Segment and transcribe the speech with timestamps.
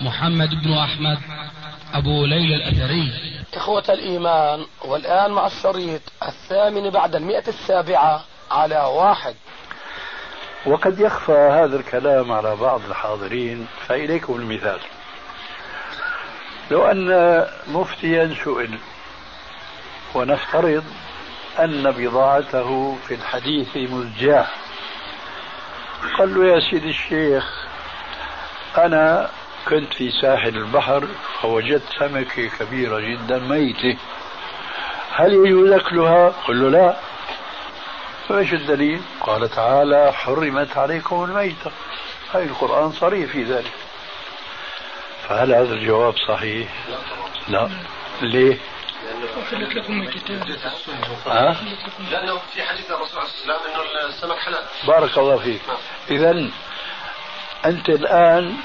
[0.00, 1.18] محمد بن أحمد
[1.94, 3.12] أبو ليلى الأثري.
[3.54, 9.34] إخوة الإيمان والآن مع الشريط الثامن بعد المئة السابعة على واحد.
[10.66, 14.80] وقد يخفى هذا الكلام على بعض الحاضرين فإليكم المثال.
[16.70, 18.78] لو أن مفتيا سئل
[20.14, 20.84] ونفترض
[21.58, 24.46] أن بضاعته في الحديث مزجاة.
[26.18, 27.66] قال له يا سيدي الشيخ
[28.78, 29.30] أنا
[29.68, 31.08] كنت في ساحل البحر
[31.40, 33.98] فوجدت سمكة كبيرة جدا ميتة
[35.12, 36.96] هل يجوز أكلها؟ قل له لا
[38.28, 41.70] فايش الدليل؟ قال تعالى حرمت عليكم الميتة
[42.34, 43.72] هاي القرآن صريح في ذلك
[45.28, 46.68] فهل هذا الجواب صحيح؟
[47.48, 47.68] لا
[48.22, 48.58] ليه؟
[49.42, 50.42] أحلت لكم الكتاب
[51.26, 51.56] ها؟
[52.10, 55.60] لأنه في حديث الرسول عليه الصلاه والسلام إنه السمك حلال بارك الله فيك
[56.10, 56.50] إذا
[57.64, 58.56] أنت الآن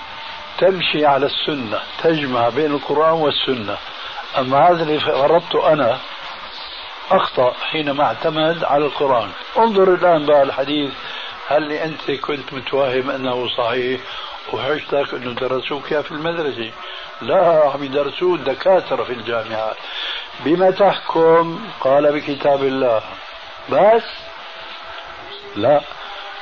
[0.63, 3.77] تمشي على السنة تجمع بين القرآن والسنة.
[4.37, 5.97] أما هذا اللي فرضته أنا
[7.11, 9.29] أخطأ حينما اعتمد على القرآن.
[9.57, 10.91] انظر الآن بقى الحديث
[11.47, 14.01] هل أنت كنت متوهم أنه صحيح
[14.53, 16.71] وحجتك أنه درسوك في المدرسة؟
[17.21, 19.77] لا عم يدرسوه الدكاترة في الجامعات
[20.45, 23.01] بما تحكم قال بكتاب الله.
[23.69, 24.03] بس؟
[25.55, 25.81] لا.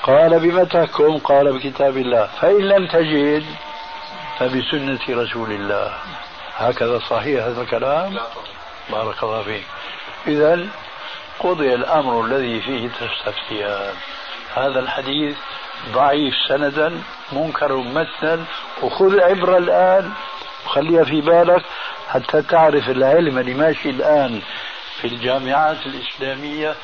[0.04, 2.30] قال بما تحكم قال بكتاب الله.
[2.42, 3.46] فإن لم تجد
[4.42, 5.94] فبسنة رسول الله.
[6.58, 8.18] هكذا صحيح هذا الكلام؟
[8.90, 9.64] بارك الله فيك.
[10.28, 10.68] إذا
[11.40, 13.94] قضي الأمر الذي فيه تستفتيان
[14.56, 15.38] هذا الحديث
[15.94, 17.02] ضعيف سندا
[17.32, 18.46] منكر متنا
[18.82, 20.12] وخذ عبرة الآن
[20.66, 21.64] وخليها في بالك
[22.10, 24.42] حتى تعرف العلم اللي ماشي الآن
[25.02, 26.76] في الجامعات الإسلامية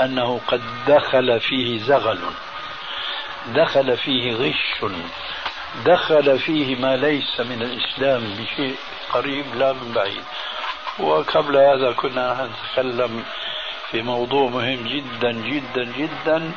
[0.00, 2.18] أنه قد دخل فيه زغل
[3.46, 4.82] دخل فيه غش
[5.84, 8.76] دخل فيه ما ليس من الإسلام بشيء
[9.12, 10.24] قريب لا من بعيد.
[10.98, 13.24] وقبل هذا كنا نتكلم
[13.90, 16.52] في موضوع مهم جدا جدا جدا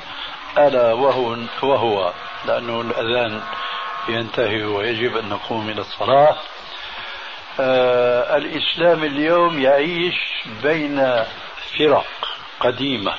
[0.57, 2.13] ألا وهو, وهو
[2.45, 3.41] لأنه الأذان
[4.09, 6.37] ينتهي ويجب أن نقوم إلى الصلاة.
[7.59, 10.15] آه الإسلام اليوم يعيش
[10.63, 11.25] بين
[11.77, 12.07] فرق
[12.59, 13.13] قديمة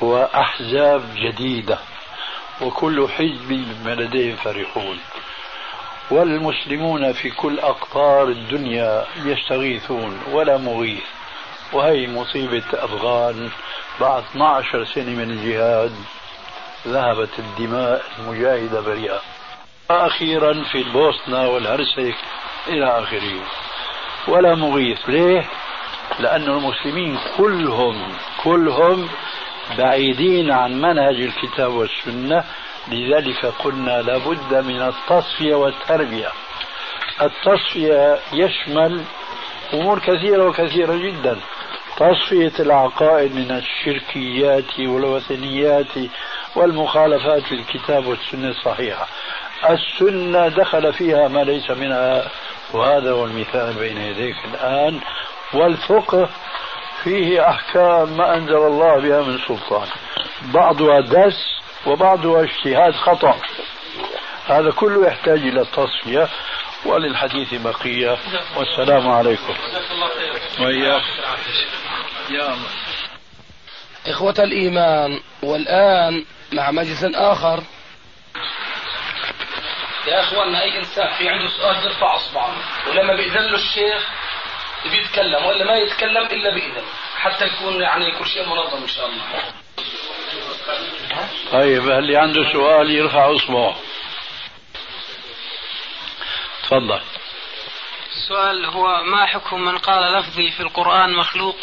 [0.00, 1.78] وأحزاب جديدة.
[2.60, 4.98] وكل حزب بما لديهم فرحون.
[6.10, 11.04] والمسلمون في كل أقطار الدنيا يستغيثون ولا مغيث.
[11.72, 13.50] وهي مصيبة أفغان.
[14.00, 15.92] بعد 12 سنة من الجهاد
[16.88, 19.20] ذهبت الدماء المجاهدة بريئة.
[19.90, 22.14] أخيرا في البوسنة والهرسك
[22.68, 23.40] إلى آخره.
[24.28, 25.08] ولا مغيث.
[25.08, 25.44] ليه؟
[26.18, 28.12] لأن المسلمين كلهم
[28.44, 29.08] كلهم
[29.78, 32.44] بعيدين عن منهج الكتاب والسنة
[32.88, 36.28] لذلك قلنا لابد من التصفية والتربية.
[37.22, 39.04] التصفية يشمل
[39.74, 41.36] أمور كثيرة وكثيرة جدا.
[41.96, 45.94] تصفية العقائد من الشركيات والوثنيات
[46.56, 49.06] والمخالفات في الكتاب والسنة الصحيحة.
[49.70, 52.28] السنة دخل فيها ما ليس منها
[52.74, 55.00] وهذا هو المثال بين يديك الآن.
[55.54, 56.28] والفقه
[57.04, 59.88] فيه أحكام ما أنزل الله بها من سلطان.
[60.42, 61.36] بعضها دس
[61.86, 63.40] وبعضها اجتهاد خطأ.
[64.46, 66.28] هذا كله يحتاج إلى التصفية
[66.84, 68.18] وللحديث بقية.
[68.56, 69.54] والسلام عليكم.
[70.60, 71.02] وإياك
[72.30, 72.68] يا الله.
[74.06, 77.62] إخوة الإيمان والآن مع مجلس آخر.
[80.06, 82.52] يا إخواننا أي إنسان في عنده سؤال يرفع أصبعه.
[82.90, 84.08] ولما بيأذن له الشيخ
[84.90, 86.84] بيتكلم ولا ما يتكلم إلا باذن
[87.16, 89.24] حتى يكون يعني كل شيء منظم إن شاء الله.
[91.52, 93.76] طيب اللي عنده سؤال يرفع اصبعه
[96.62, 97.00] تفضل.
[98.12, 101.56] السؤال هو ما حكم من قال لفظي في القرآن مخلوق؟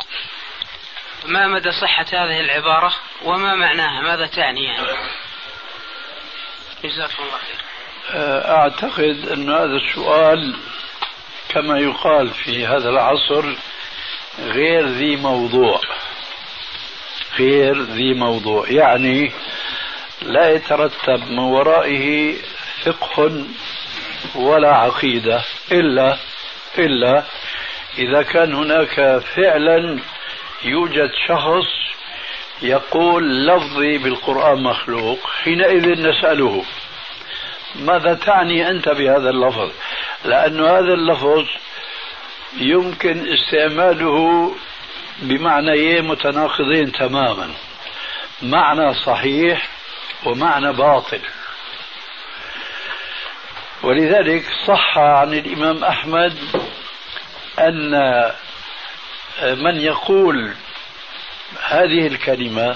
[1.26, 2.94] ما مدى صحة هذه العبارة؟
[3.24, 4.88] وما معناها؟ ماذا تعني يعني؟
[6.84, 7.66] جزاكم الله خير.
[8.58, 10.56] أعتقد أن هذا السؤال
[11.50, 13.46] كما يقال في هذا العصر
[14.40, 15.82] غير ذي موضوع.
[17.40, 18.66] غير ذي موضوع.
[18.70, 19.32] يعني
[20.22, 22.36] لا يترتب من ورائه
[22.84, 23.46] فقه
[24.36, 25.42] ولا عقيدة.
[25.72, 26.18] إلا
[26.78, 27.24] إلا
[27.98, 30.00] إذا كان هناك فعلا
[30.64, 31.68] يوجد شخص
[32.62, 36.66] يقول لفظي بالقرآن مخلوق حينئذ نسأله.
[37.76, 39.72] ماذا تعني أنت بهذا اللفظ؟
[40.26, 41.46] لأن هذا اللفظ
[42.58, 44.52] يمكن استعماله
[45.20, 47.54] بمعنيين متناقضين تماما.
[48.42, 49.70] معنى صحيح
[50.26, 51.22] ومعنى باطل.
[53.84, 56.38] ولذلك صح عن الإمام أحمد
[57.60, 57.92] أن
[59.42, 60.54] من يقول
[61.62, 62.76] هذه الكلمة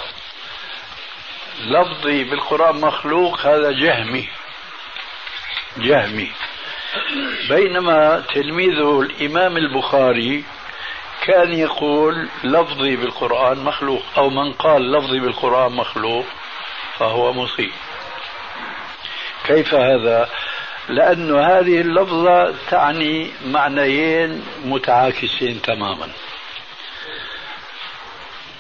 [1.65, 4.29] لفظي بالقرآن مخلوق هذا جهمي.
[5.77, 6.31] جهمي.
[7.49, 10.43] بينما تلميذه الإمام البخاري
[11.25, 16.25] كان يقول لفظي بالقرآن مخلوق أو من قال لفظي بالقرآن مخلوق
[16.97, 17.71] فهو مصيب.
[19.47, 20.29] كيف هذا؟
[20.89, 26.09] لأن هذه اللفظة تعني معنيين متعاكسين تماما.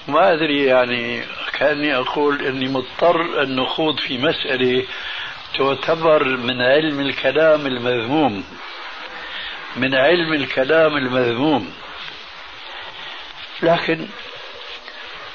[0.07, 1.23] ما أدري يعني
[1.53, 4.85] كأني أقول أني مضطر أن نخوض في مسألة
[5.57, 8.43] تعتبر من علم الكلام المذموم
[9.75, 11.73] من علم الكلام المذموم
[13.61, 14.07] لكن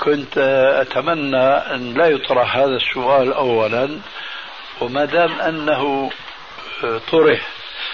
[0.01, 0.39] كنت
[0.81, 4.01] أتمنى أن لا يطرح هذا السؤال أولا
[4.81, 6.11] وما دام أنه
[7.13, 7.41] طرح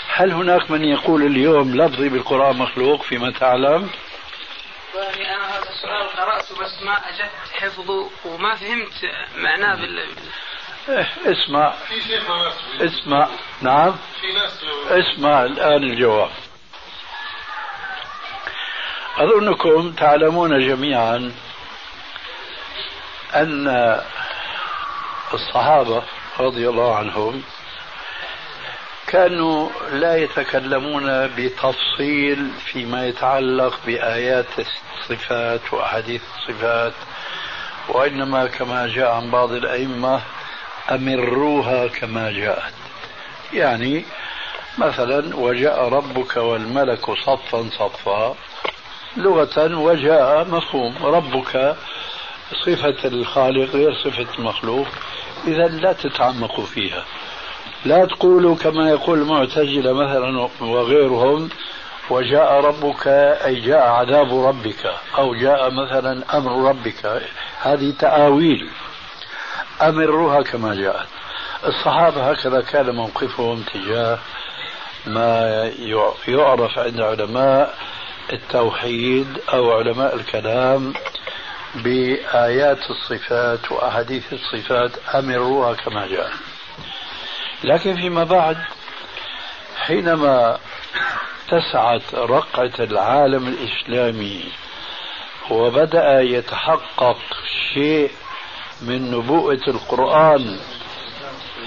[0.09, 3.91] هل هناك من يقول اليوم لفظي بالقرآن مخلوق فيما تعلم؟
[4.95, 10.07] يعني أنا هذا السؤال قرأته بس ما أجدت حفظه وما فهمت معناه بال
[10.89, 11.73] إيه اسمع.
[12.81, 13.29] اسمع.
[13.63, 13.97] نعم.
[14.89, 16.31] اسمع الآن الجواب.
[19.19, 21.33] أظنكم تعلمون جميعا
[23.35, 24.01] أن
[25.35, 26.03] الصحابة
[26.41, 27.43] رضي الله عنهم
[29.07, 36.93] كانوا لا يتكلمون بتفصيل فيما يتعلق بآيات الصفات وأحاديث الصفات
[37.89, 40.23] وإنما كما جاء عن بعض الأئمة
[40.91, 42.73] أمروها كما جاءت.
[43.53, 44.05] يعني
[44.79, 48.35] مثلا وجاء ربك والملك صفا صفا
[49.17, 50.95] لغة وجاء مفهوم.
[51.03, 51.77] ربك
[52.65, 54.87] صفة الخالق غير صفة المخلوق
[55.47, 57.05] إذا لا تتعمقوا فيها.
[57.85, 61.49] لا تقولوا كما يقول المعتزلة مثلا وغيرهم
[62.11, 63.07] وجاء ربك
[63.45, 67.23] أي جاء عذاب ربك أو جاء مثلا أمر ربك.
[67.61, 68.69] هذه تآويل.
[69.83, 71.09] أمروها كما جاءت.
[71.67, 74.19] الصحابة هكذا كان موقفهم تجاه
[75.07, 75.71] ما
[76.29, 77.79] يعرف عند علماء
[78.33, 80.95] التوحيد أو علماء الكلام
[81.75, 86.33] بآيات الصفات وأحاديث الصفات أمروها كما جاءت.
[87.65, 88.57] لكن فيما بعد
[89.77, 90.59] حينما
[91.49, 94.45] اتسعت رقعة العالم الإسلامي
[95.51, 97.19] وبدأ يتحقق
[97.75, 98.11] شيء
[98.83, 100.59] من نبوءة القرآن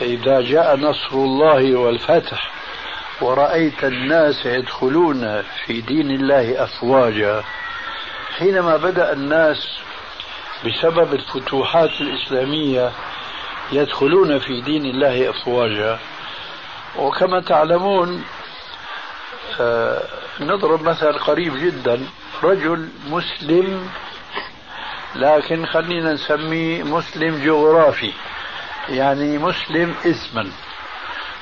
[0.01, 2.51] إذا جاء نصر الله والفتح
[3.21, 7.43] ورأيت الناس يدخلون في دين الله أفواجا.
[8.37, 9.67] حينما بدأ الناس
[10.65, 12.91] بسبب الفتوحات الإسلامية
[13.71, 15.99] يدخلون في دين الله أفواجا.
[16.97, 18.23] وكما تعلمون
[19.59, 20.03] آه،
[20.39, 22.07] نضرب مثل قريب جدا
[22.43, 23.89] رجل مسلم
[25.17, 28.13] لكن خلينا نسميه مسلم جغرافي.
[28.89, 30.51] يعني مسلم اسما.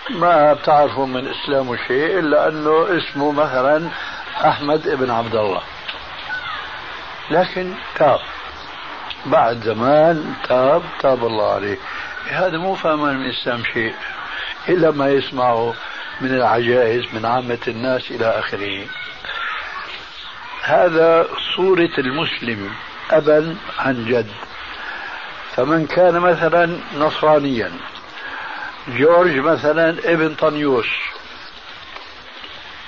[0.10, 3.90] ما بتعرفوا من إسلامه شيء إلا أنه اسمه مثلا
[4.46, 5.62] أحمد ابن عبد الله
[7.32, 8.20] لكن تاب.
[9.26, 11.78] بعد زمان تاب تاب الله عليه.
[12.30, 13.94] هذا مو فاهم من الإسلام شيء.
[14.70, 15.74] إلا ما يسمعه
[16.22, 18.86] من العجائز من عامة الناس إلى آخره.
[20.64, 22.72] هذا صورة المسلم.
[23.12, 24.32] أبا عن جد.
[25.56, 27.72] فمن كان مثلا نصرانيا.
[28.88, 30.88] جورج مثلا ابن طنيوس.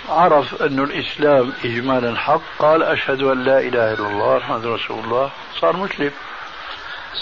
[0.10, 5.32] عرف أن الإسلام إجمالا حق قال أشهد أن لا إله إلا الله محمد رسول الله.
[5.60, 6.12] صار مسلم.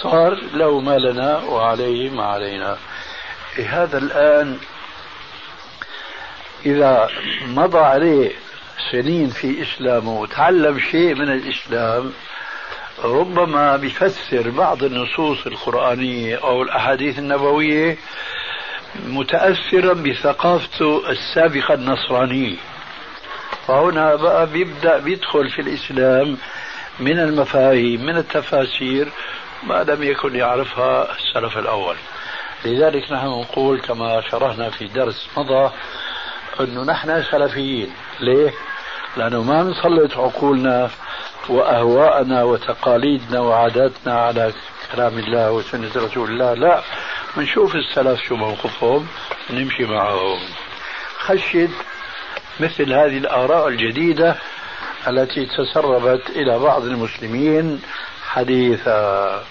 [0.03, 2.77] صار له ما لنا وعليه ما علينا.
[3.67, 4.57] هذا الآن
[6.65, 7.09] إذا
[7.47, 8.31] مضى عليه
[8.91, 12.13] سنين في إسلامه وتعلم شيء من الإسلام
[13.03, 17.97] ربما بيفسر بعض النصوص القرآنية أو الأحاديث النبوية
[19.05, 22.57] متأثرا بثقافته السابقة النصرانية.
[23.67, 26.37] فهنا بقى بيبدأ بيدخل في الإسلام
[26.99, 29.11] من المفاهيم من التفاسير
[29.63, 31.95] ما لم يكن يعرفها السلف الأول.
[32.65, 35.71] لذلك نحن نقول كما شرحنا في درس مضى
[36.59, 37.91] أنه نحن سلفيين.
[38.19, 38.53] ليه؟
[39.17, 40.89] لأنه ما نسلط عقولنا
[41.49, 44.53] وأهواءنا وتقاليدنا وعاداتنا على
[44.91, 46.53] كلام الله وسنة رسول الله.
[46.53, 46.83] لا
[47.37, 49.07] بنشوف السلف شو موقفهم
[49.49, 50.39] نمشي معهم.
[51.17, 51.71] خشد
[52.59, 54.35] مثل هذه الآراء الجديدة
[55.07, 57.81] التي تسربت إلى بعض المسلمين
[58.27, 59.43] حديثا.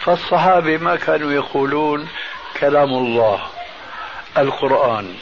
[0.00, 2.08] فالصحابة ما كانوا يقولون
[2.60, 3.40] كلام الله
[4.38, 5.14] القرآن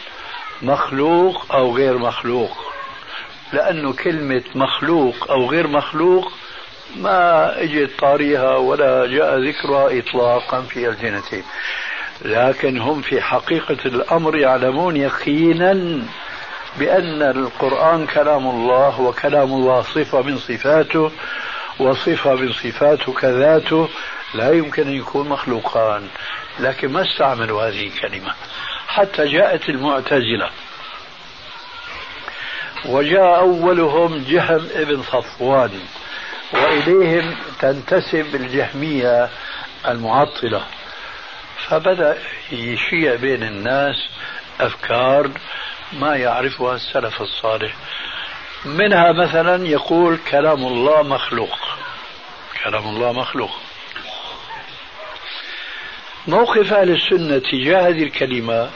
[0.62, 2.73] مخلوق أو غير مخلوق.
[3.52, 6.32] لأنه كلمة مخلوق أو غير مخلوق
[6.96, 11.42] ما اجت طاريها ولا جاء ذكرها إطلاقا في ألسنتهم
[12.22, 16.02] لكن هم في حقيقة الأمر يعلمون يقينا
[16.78, 21.10] بأن القرآن كلام الله وكلام الله صفة من صفاته
[21.78, 23.88] وصفة من صفاته كذاته
[24.34, 26.08] لا يمكن أن يكون مخلوقان.
[26.60, 28.34] لكن ما استعملوا هذه الكلمة؟
[28.86, 30.50] حتى جاءت المعتزلة.
[32.86, 35.80] وجاء أولهم جهم ابن صفوان
[36.52, 39.28] وإليهم تنتسب الجهمية
[39.88, 40.64] المعطلة.
[41.68, 42.18] فبدأ
[42.52, 43.96] يشيع بين الناس
[44.60, 45.30] أفكار
[45.92, 47.74] ما يعرفها السلف الصالح.
[48.64, 51.58] منها مثلا يقول كلام الله مخلوق.
[52.64, 53.50] كلام الله مخلوق.
[56.26, 58.70] موقف أهل السنة تجاه هذه الكلمة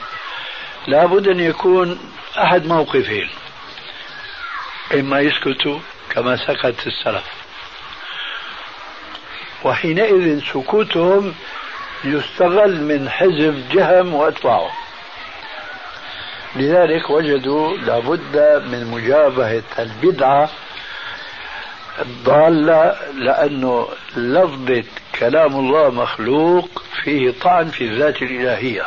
[0.87, 1.99] لابد أن يكون
[2.37, 3.29] أحد موقفين.
[4.93, 5.79] إما يسكتوا
[6.09, 7.23] كما سكت السلف.
[9.63, 11.33] وحينئذ سكوتهم
[12.03, 14.71] يستغل من حزب جهم وأتباعه
[16.55, 20.49] لذلك وجدوا لابد من مجابهة البدعة
[21.99, 24.83] الضالة لأنه لفظة
[25.19, 28.85] كلام الله مخلوق فيه طعن في الذات الإلهية.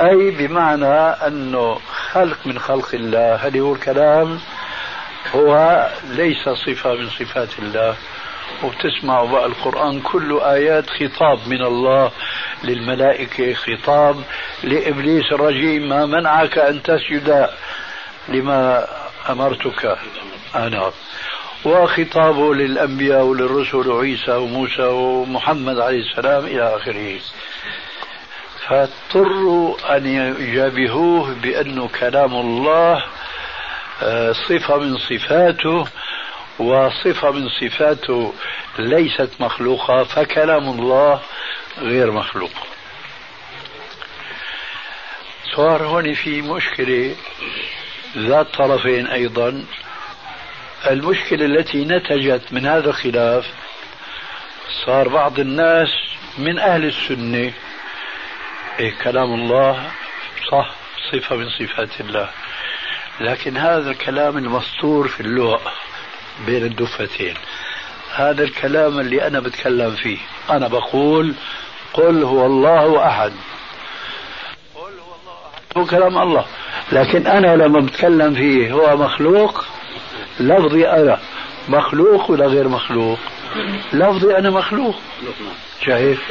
[0.00, 0.94] أي بمعنى
[1.26, 1.78] أنه
[2.12, 4.40] خلق من خلق الله هل هو الكلام
[5.34, 7.96] هو ليس صفة من صفات الله
[8.62, 12.10] وبتسمعوا بقى القرآن كله آيات خطاب من الله
[12.64, 14.22] للملائكة خطاب
[14.62, 17.48] لإبليس الرجيم ما منعك أن تسجد
[18.28, 18.86] لما
[19.30, 19.96] أمرتك؟
[20.54, 20.90] أنا.
[21.64, 27.18] وخطابه للأنبياء وللرسل وعيسى وموسى ومحمد عليه السلام إلى آخره.
[28.68, 30.06] فاضطروا أن
[30.40, 33.04] يجابهوه بأنه كلام الله
[34.48, 35.86] صفة من صفاته
[36.58, 38.34] وصفة من صفاته
[38.78, 41.20] ليست مخلوقة فكلام الله
[41.78, 42.50] غير مخلوق.
[45.56, 47.16] صار هون في مشكلة
[48.16, 49.64] ذات طرفين أيضا.
[50.90, 53.46] المشكلة التي نتجت من هذا الخلاف
[54.86, 55.88] صار بعض الناس
[56.38, 57.52] من أهل السنة
[58.80, 59.90] إيه كلام الله
[60.50, 60.70] صح
[61.12, 62.30] صفة من صفات الله.
[63.20, 65.60] لكن هذا الكلام المسطور في اللغة
[66.46, 67.34] بين الدفتين.
[68.14, 70.18] هذا الكلام اللي أنا بتكلم فيه.
[70.50, 71.34] أنا بقول
[71.92, 73.32] قل هو الله أحد.
[74.74, 75.78] قل هو الله أحد.
[75.78, 76.44] هو كلام الله.
[76.92, 79.64] لكن أنا لما بتكلم فيه هو مخلوق؟
[80.40, 81.20] لفظي أنا.
[81.68, 83.18] مخلوق ولا غير مخلوق؟
[83.92, 84.96] لفظي أنا مخلوق.
[85.86, 86.22] شايف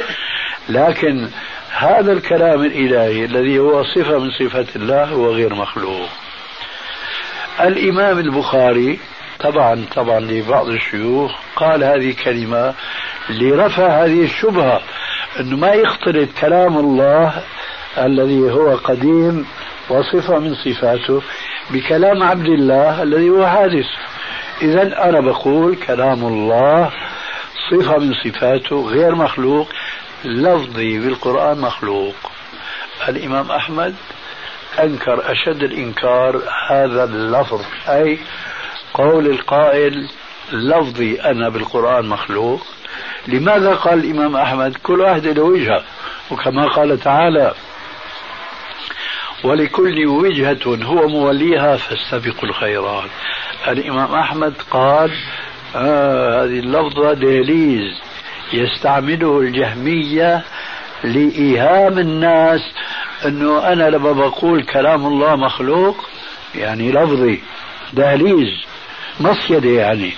[0.68, 1.28] لكن
[1.70, 6.08] هذا الكلام الإلهي الذي هو صفة من صفات الله هو غير مخلوق.
[7.60, 8.98] الإمام البخاري
[9.40, 12.74] طبعا طبعا لبعض الشيوخ قال هذه الكلمة
[13.30, 14.80] لرفع هذه الشبهة
[15.40, 17.42] أنه ما يختلط كلام الله
[17.98, 19.46] الذي هو قديم
[19.88, 21.22] وصفة من صفاته
[21.70, 23.86] بكلام عبد الله الذي هو حادث.
[24.62, 26.92] إذا أنا بقول كلام الله
[27.70, 29.68] صفة من صفاته غير مخلوق
[30.24, 32.14] لفظي بالقرآن مخلوق.
[33.08, 33.94] الإمام أحمد
[34.82, 38.18] أنكر أشد الإنكار هذا اللفظ أي
[38.94, 40.08] قول القائل
[40.52, 42.66] لفظي أنا بالقرآن مخلوق.
[43.28, 45.84] لماذا قال الإمام أحمد؟ كل واحد له وجهة
[46.30, 47.54] وكما قال تعالى
[49.44, 53.10] ولكل وجهة هو موليها فاستبقوا الخيرات.
[53.68, 55.10] الإمام أحمد قال
[55.76, 58.00] آه هذه اللفظة دهليز
[58.52, 60.44] يستعمله الجهمية
[61.04, 62.60] لإيهام الناس
[63.24, 65.96] أنه أنا لما بقول كلام الله مخلوق
[66.54, 67.40] يعني لفظي
[67.92, 68.48] دهليز
[69.20, 70.12] مصيدة يعني.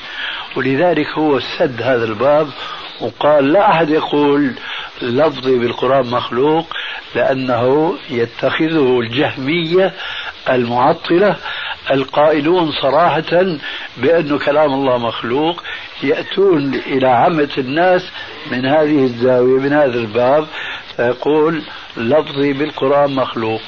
[0.57, 2.49] ولذلك هو سد هذا الباب
[3.01, 4.53] وقال لا أحد يقول
[5.03, 6.67] لفظي بالقرآن مخلوق
[7.15, 9.93] لأنه يتخذه الجهمية
[10.51, 11.37] المعطلة
[11.91, 13.57] القائلون صراحة
[13.97, 15.63] بأن كلام الله مخلوق
[16.03, 18.03] يأتون إلى عامة الناس
[18.51, 20.47] من هذه الزاوية من هذا الباب.
[20.97, 21.63] فيقول
[21.97, 23.61] لفظي بالقرآن مخلوق.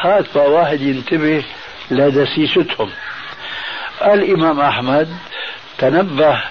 [0.00, 1.44] هات واحد ينتبه
[1.90, 2.90] لدسيستهم
[4.02, 5.08] الإمام أحمد
[5.78, 6.42] تنبه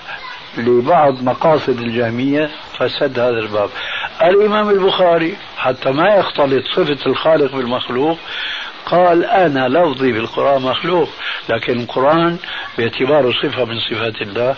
[0.57, 3.69] لبعض مقاصد الجهمية فسد هذا الباب.
[4.21, 8.17] الإمام البخاري حتى ما يختلط صفة الخالق بالمخلوق
[8.85, 11.09] قال أنا لفظي بالقرآن مخلوق
[11.49, 12.37] لكن القرآن
[12.77, 14.55] باعتباره صفة من صفات الله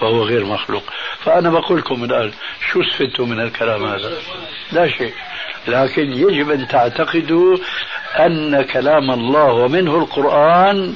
[0.00, 0.82] فهو غير مخلوق.
[1.24, 2.32] فأنا بقول لكم الآن
[2.72, 4.12] شو استفدتوا من الكلام هذا؟
[4.72, 5.12] لا شيء.
[5.68, 7.56] لكن يجب أن تعتقدوا
[8.16, 10.94] أن كلام الله ومنه القرآن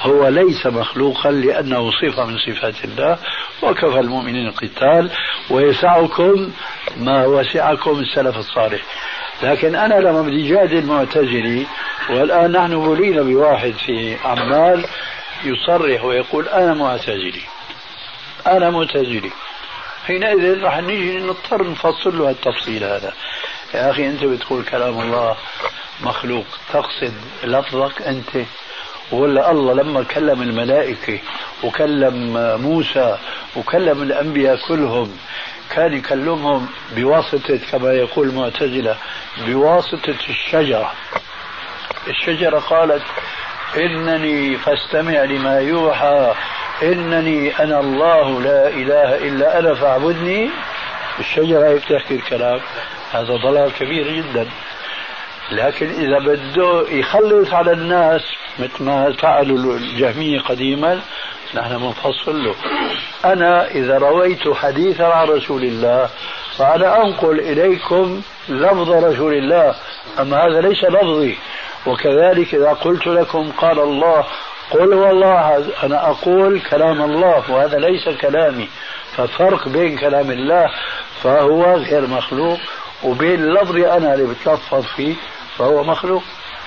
[0.00, 3.18] هو ليس مخلوقا لأنه صفة من صفات الله.
[3.62, 5.10] وكفى المؤمنين القتال.
[5.50, 6.50] ويسعكم
[6.96, 8.82] ما وسعكم السلف الصالح.
[9.42, 11.66] لكن أنا لما بدي جادل معتزلي
[12.10, 14.84] والآن نحن بلينا بواحد في عمال
[15.44, 17.42] يصرح ويقول أنا معتزلي.
[18.46, 19.30] أنا معتزلي.
[20.06, 23.12] حينئذ راح نيجي نضطر نفصل له التفصيل هذا.
[23.74, 25.36] يا أخي أنت بتقول كلام الله
[26.00, 28.46] مخلوق تقصد لفظك أنت؟
[29.12, 31.18] ولا الله لما كلم الملائكة
[31.64, 32.32] وكلم
[32.62, 33.18] موسى
[33.56, 35.16] وكلم الأنبياء كلهم
[35.70, 38.96] كان يكلمهم بواسطة كما يقول المعتزلة
[39.46, 40.92] بواسطة الشجرة.
[42.08, 43.02] الشجرة قالت
[43.76, 46.34] إنني فاستمع لما يوحى
[46.82, 50.50] إنني أنا الله لا إله إلا أنا فاعبدني.
[51.18, 52.60] الشجرة هيك تحكي الكلام.
[53.12, 54.48] هذا ضلال كبير جدا.
[55.52, 58.22] لكن إذا بده يخلص على الناس
[58.58, 61.00] مثل ما فعلوا الجهمية قديما
[61.54, 62.54] نحن بنفصل له.
[63.24, 66.08] أنا إذا رويت حديثا عن رسول الله
[66.58, 69.74] فأنا أنقل إليكم لفظ رسول الله
[70.20, 71.36] أما هذا ليس لفظي.
[71.86, 74.24] وكذلك إذا قلت لكم قال الله
[74.72, 78.68] قل والله أنا أقول كلام الله وهذا ليس كلامي.
[79.16, 80.70] ففرق بين كلام الله
[81.22, 82.58] فهو غير مخلوق
[83.04, 85.14] وبين لفظي أنا اللي بتلفظ فيه
[85.58, 86.22] فهو مخلوق.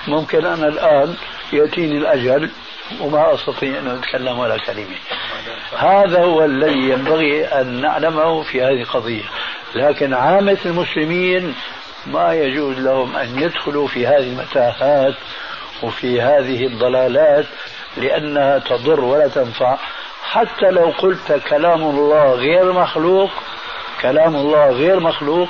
[0.08, 1.14] ممكن أنا الآن
[1.52, 2.50] يأتيني الأجل
[3.00, 4.96] وما أستطيع أن أتكلم ولا كلمة.
[5.78, 9.24] هذا هو الذي ينبغي أن نعلمه في هذه القضية.
[9.74, 11.54] لكن عامة المسلمين
[12.06, 15.14] ما يجوز لهم أن يدخلوا في هذه المتاهات
[15.82, 17.46] وفي هذه الضلالات.
[17.96, 19.78] لأنها تضر ولا تنفع.
[20.22, 23.30] حتى لو قلت كلام الله غير مخلوق
[24.02, 25.48] كلام الله غير مخلوق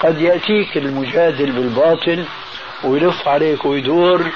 [0.00, 2.24] قد يأتيك المجادل بالباطل
[2.84, 4.26] ويلف عليك ويدور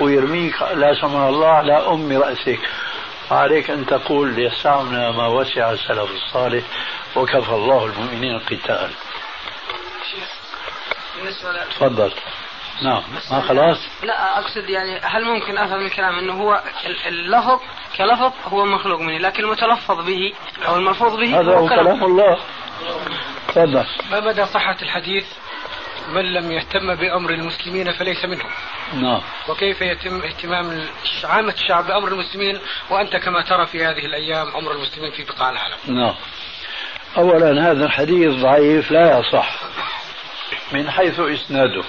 [0.00, 2.60] ويرميك لا سمح الله على أم رأسك.
[3.28, 6.64] فعليك أن تقول ليسعنا ما وسع السلف الصالح
[7.16, 8.90] وكفى الله المؤمنين القتال
[11.70, 12.12] تفضل.
[12.82, 13.02] نعم.
[13.30, 16.62] ما خلاص؟ لا أقصد يعني هل ممكن أفهم من الكلام إنه هو
[17.06, 17.60] اللفظ
[17.96, 20.32] كلفظ هو مخلوق مني لكن المتلفظ به
[20.68, 22.38] أو الملفوظ به هذا هو كلام الله.
[23.48, 23.86] تفضل.
[24.10, 25.26] ما مدى صحة الحديث؟
[26.08, 28.50] من لم يهتم بأمر المسلمين فليس منهم.
[28.94, 29.20] نعم.
[29.48, 30.86] وكيف يتم اهتمام
[31.24, 32.58] عامة الشعب بأمر المسلمين؟
[32.90, 35.76] وأنت كما ترى في هذه الأيام أمر المسلمين في بقاع العالم.
[35.86, 36.14] نعم.
[37.16, 39.54] أولا هذا الحديث ضعيف لا يصح
[40.72, 41.84] من حيث إسناده.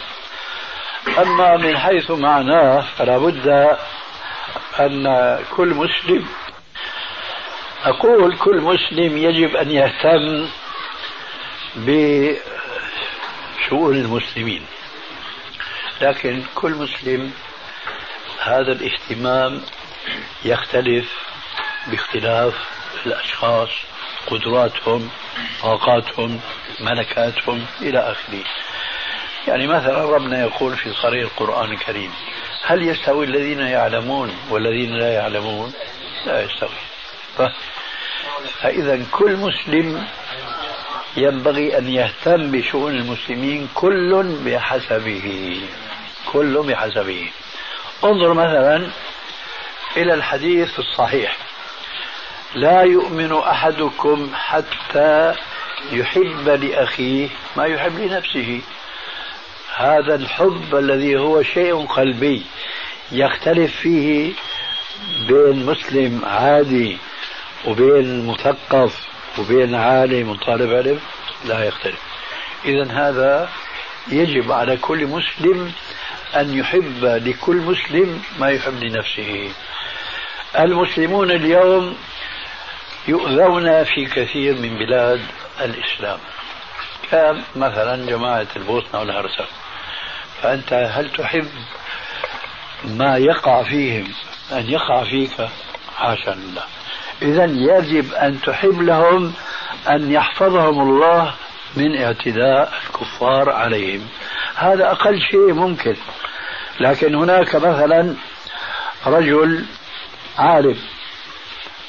[1.18, 3.78] أما من حيث معناه فلا بد
[4.80, 6.28] أن كل مسلم
[7.84, 10.48] أقول كل مسلم يجب أن يهتم
[11.76, 12.36] بشؤون
[13.96, 14.66] المسلمين.
[16.02, 17.32] لكن كل مسلم
[18.44, 19.62] هذا الاهتمام
[20.46, 21.14] يختلف
[21.88, 22.54] باختلاف
[23.06, 23.70] الأشخاص
[24.28, 25.10] قدراتهم
[25.62, 26.40] طاقاتهم
[26.80, 28.44] ملكاتهم إلى آخره.
[29.48, 32.12] يعني مثلا ربنا يقول في صريح القرآن الكريم؟
[32.66, 35.74] هل يستوي الذين يعلمون والذين لا يعلمون؟
[36.26, 36.70] لا يستوي.
[38.62, 40.08] فإذا كل مسلم
[41.18, 45.58] ينبغي أن يهتم بشؤون المسلمين كل بحسبه.
[46.32, 47.32] كل بحسبه.
[48.04, 48.90] انظر مثلا
[49.98, 51.38] إلى الحديث الصحيح.
[52.56, 55.36] لا يؤمن أحدكم حتى
[55.92, 58.62] يحب لأخيه ما يحب لنفسه.
[59.80, 62.42] هذا الحب الذي هو شيء قلبي
[63.12, 64.34] يختلف فيه
[65.28, 66.98] بين مسلم عادي
[67.68, 69.08] وبين مثقف
[69.40, 71.00] وبين عالم وطالب علم
[71.46, 72.00] لا يختلف.
[72.66, 73.50] إذا هذا
[74.08, 75.72] يجب على كل مسلم
[76.36, 79.52] أن يحب لكل مسلم ما يحب لنفسه.
[80.60, 81.96] المسلمون اليوم
[83.08, 85.22] يؤذون في كثير من بلاد
[85.62, 86.20] الإسلام.
[87.12, 89.48] كمثلا جماعة البوسنة والهرسك
[90.42, 91.48] فأنت هل تحب
[92.84, 94.08] ما يقع فيهم
[94.52, 95.50] أن يقع فيك؟
[95.96, 96.64] حاشا لله.
[97.22, 99.34] إذا يجب أن تحب لهم
[99.90, 101.34] أن يحفظهم الله
[101.76, 104.08] من اعتداء الكفار عليهم.
[104.56, 105.96] هذا أقل شيء ممكن.
[106.80, 108.16] لكن هناك مثلا
[109.06, 109.66] رجل
[110.38, 110.78] عالم.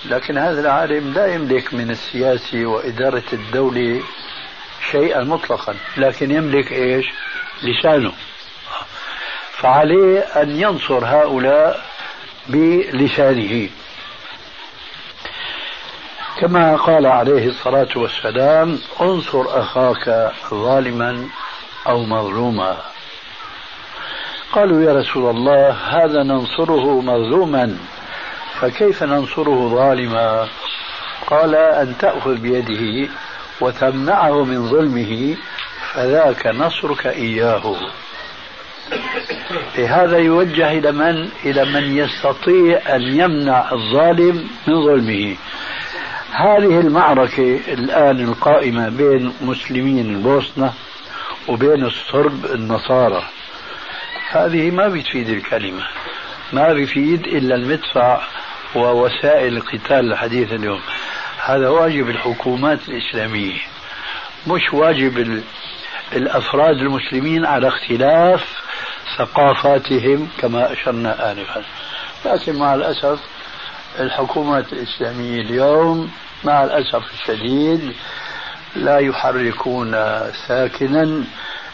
[0.05, 4.03] لكن هذا العالم لا يملك من السياسة وإدارة الدولة
[4.91, 5.77] شيئا مطلقا.
[5.97, 7.07] لكن يملك إيش؟
[7.63, 8.13] لسانه.
[9.61, 11.81] فعليه أن ينصر هؤلاء
[12.49, 13.69] بلسانه.
[16.39, 21.29] كما قال عليه الصلاة والسلام انصر أخاك ظالما
[21.87, 22.77] أو مظلوما.
[24.53, 27.79] قالوا يا رسول الله هذا ننصره مظلوما
[28.61, 30.49] فكيف ننصره ظالما؟
[31.27, 33.13] قال أن تأخذ بيده
[33.61, 35.37] وتمنعه من ظلمه
[35.93, 37.77] فذاك نصرك إياه.
[39.77, 45.37] هذا يوجه إلى من؟ إلى من يستطيع أن يمنع الظالم من ظلمه.
[46.33, 50.73] هذه المعركة الآن القائمة بين مسلمين البوسنة
[51.49, 53.25] وبين الصرب النصارى.
[54.31, 55.83] هذه ما بتفيد الكلمة.
[56.53, 58.21] ما بيفيد إلا المدفع
[58.75, 60.81] ووسائل القتال الحديث اليوم.
[61.45, 63.59] هذا واجب الحكومات الإسلامية.
[64.47, 65.43] مش واجب
[66.13, 68.60] الأفراد المسلمين على اختلاف
[69.21, 71.63] ثقافاتهم كما أشرنا آنفا.
[72.25, 73.21] لكن مع الأسف
[74.01, 76.11] الحكومات الإسلامية اليوم
[76.45, 77.93] مع الأسف الشديد
[78.77, 79.93] لا يحركون
[80.49, 81.25] ساكنا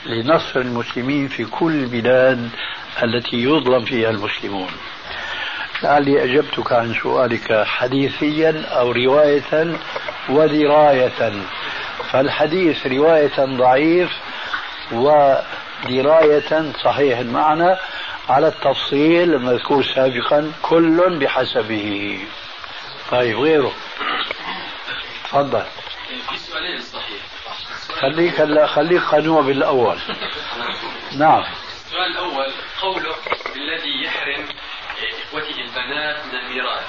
[0.07, 2.49] لنصر المسلمين في كل البلاد
[3.03, 4.71] التي يظلم فيها المسلمون.
[5.83, 9.79] لعلي أجبتك عن سؤالك حديثيا أو رواية
[10.29, 11.33] ودراية.
[12.11, 14.11] فالحديث رواية ضعيف
[15.85, 17.77] ودراية صحيح المعنى
[18.29, 22.21] على التفصيل المذكور سابقا كل بحسبه.
[23.11, 23.73] طيب غيره.
[25.25, 25.65] تفضل.
[26.31, 27.21] في سؤالين صحيح
[28.01, 29.99] خليك هلا خليك قنوع بالأول.
[31.19, 31.45] نعم.
[31.87, 33.15] السؤال الأول قوله
[33.57, 34.45] الذي يحرم
[35.29, 36.87] إخوته البنات من الميراث.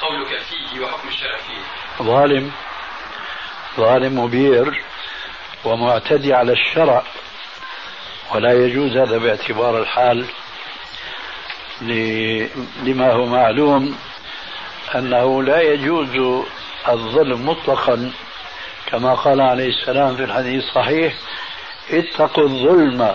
[0.00, 2.04] قولك فيه وحكم الشرع فيه.
[2.04, 2.52] ظالم.
[3.76, 4.84] ظالم مبير
[5.64, 7.02] ومعتدي على الشرع.
[8.34, 10.24] ولا يجوز هذا باعتبار الحال
[12.82, 13.96] لما هو معلوم
[14.94, 16.44] أنه لا يجوز
[16.88, 18.12] الظلم مطلقا.
[18.86, 21.14] كما قال عليه السلام في الحديث الصحيح
[21.90, 23.14] اتقوا الظلم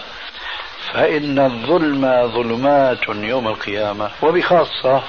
[0.94, 4.12] فإن الظلم ظلمات يوم القيامة.
[4.22, 5.04] وبخاصة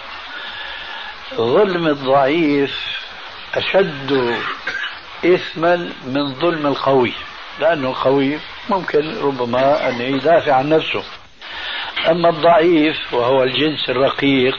[1.34, 2.98] ظلم الضعيف
[3.54, 4.34] أشد
[5.24, 7.12] إثما من ظلم القوي
[7.60, 11.04] لأنه القوي ممكن ربما أن يدافع عن نفسه.
[12.06, 14.56] أما الضعيف وهو الجنس الرقيق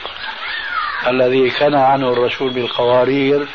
[1.06, 3.48] الذي كان عنه الرسول بالقوارير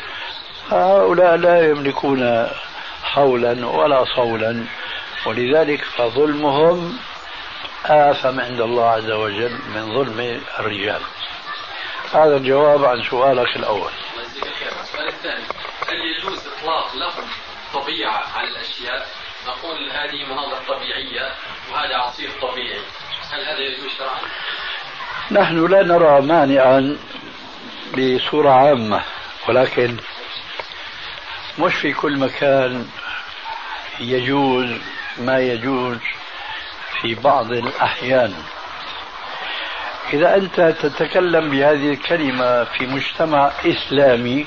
[0.70, 2.48] هؤلاء لا يملكون
[3.02, 4.64] حولا ولا صولا
[5.26, 6.98] ولذلك فظلمهم
[7.86, 11.00] آثم عند الله عز وجل من ظلم الرجال.
[12.12, 13.90] هذا الجواب عن سؤالك الأول.
[14.80, 15.44] السؤال الثاني
[15.88, 17.24] هل يجوز إطلاق لفظ
[17.74, 19.06] طبيعة على الأشياء؟
[19.46, 21.34] نقول هذه مناظر طبيعية
[21.72, 22.80] وهذا عصير طبيعي
[23.32, 24.20] هل هذا يجوز شرعا؟
[25.30, 26.98] نحن لا نرى مانعا
[27.98, 29.02] بصورة عامة
[29.48, 29.96] ولكن
[31.58, 32.88] مش في كل مكان
[34.00, 34.66] يجوز
[35.18, 35.98] ما يجوز
[37.00, 38.34] في بعض الأحيان
[40.12, 44.46] إذا أنت تتكلم بهذه الكلمة في مجتمع إسلامي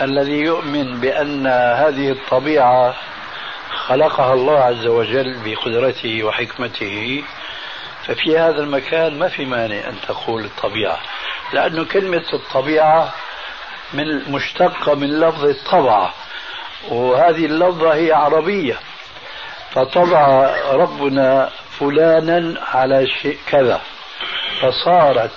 [0.00, 2.94] الذي يؤمن بأن هذه الطبيعة
[3.88, 7.24] خلقها الله عز وجل بقدرته وحكمته
[8.06, 10.98] ففي هذا المكان ما في مانع أن تقول الطبيعة
[11.52, 13.12] لأنه كلمة الطبيعة
[13.94, 16.14] من مشتقة من لفظ الطبعة
[16.88, 18.78] وهذه اللفظة هي عربية
[19.70, 23.80] فطبع ربنا فلانا على شيء كذا
[24.60, 25.30] فصارت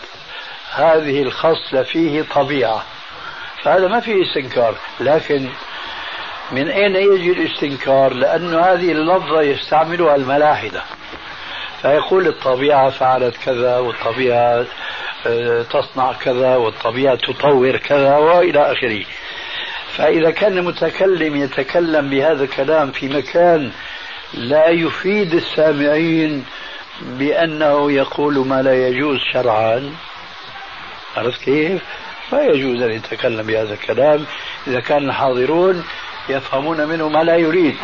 [0.74, 2.84] هذه الخصلة فيه طبيعة
[3.64, 5.50] فهذا ما فيه استنكار لكن
[6.52, 10.84] من أين يجي الاستنكار؟ لأن هذه اللفظة يستعملها الملاحدة.
[11.82, 14.66] فيقول الطبيعة فعلت كذا والطبيعة
[15.28, 19.06] آه، تصنع كذا والطبيعة تطور كذا وإلى آخره.
[19.96, 23.72] فإذا كان المتكلم يتكلم بهذا الكلام في مكان
[24.34, 26.46] لا يفيد السامعين
[27.02, 29.94] بأنه يقول ما لا يجوز شرعا
[31.18, 31.82] عرفت كيف؟
[32.34, 34.26] ما يجوز أن يتكلم بهذا الكلام.
[34.68, 35.84] إذا كان الحاضرون
[36.30, 37.78] يفهمون منه ما لا يريد.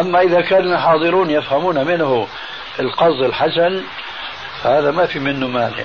[0.00, 2.28] أما إذا كان الحاضرون يفهمون منه
[2.80, 3.84] القصد الحسن
[4.62, 5.84] فهذا ما في منه مانع.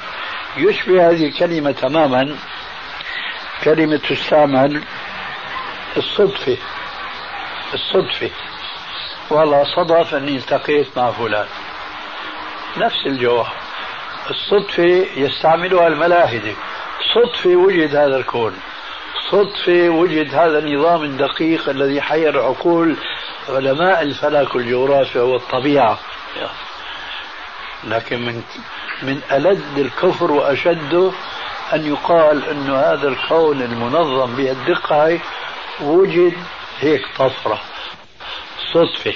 [0.58, 2.36] يشبه هذه الكلمة تماما
[3.64, 4.84] كلمة تستعمل
[5.98, 6.58] الصدفة
[7.74, 8.30] الصدفة
[9.30, 11.48] والله صدف أني التقيت مع فلان.
[12.78, 13.48] نفس الجواب.
[14.30, 16.54] الصدفة يستعملها الملاحدة
[17.14, 18.60] صدفة وجد هذا الكون.
[19.32, 22.96] صدفة وجد هذا النظام الدقيق الذي حير عقول
[23.50, 26.00] علماء الفلك والجغرافيا والطبيعة.
[27.84, 28.44] لكن من
[29.02, 31.12] من ألد الكفر وأشده
[31.74, 35.20] أن يقال أن هذا الكون المنظم بهالدقة
[35.82, 36.34] وجد
[36.80, 37.62] هيك طفرة
[38.74, 39.14] صدفة.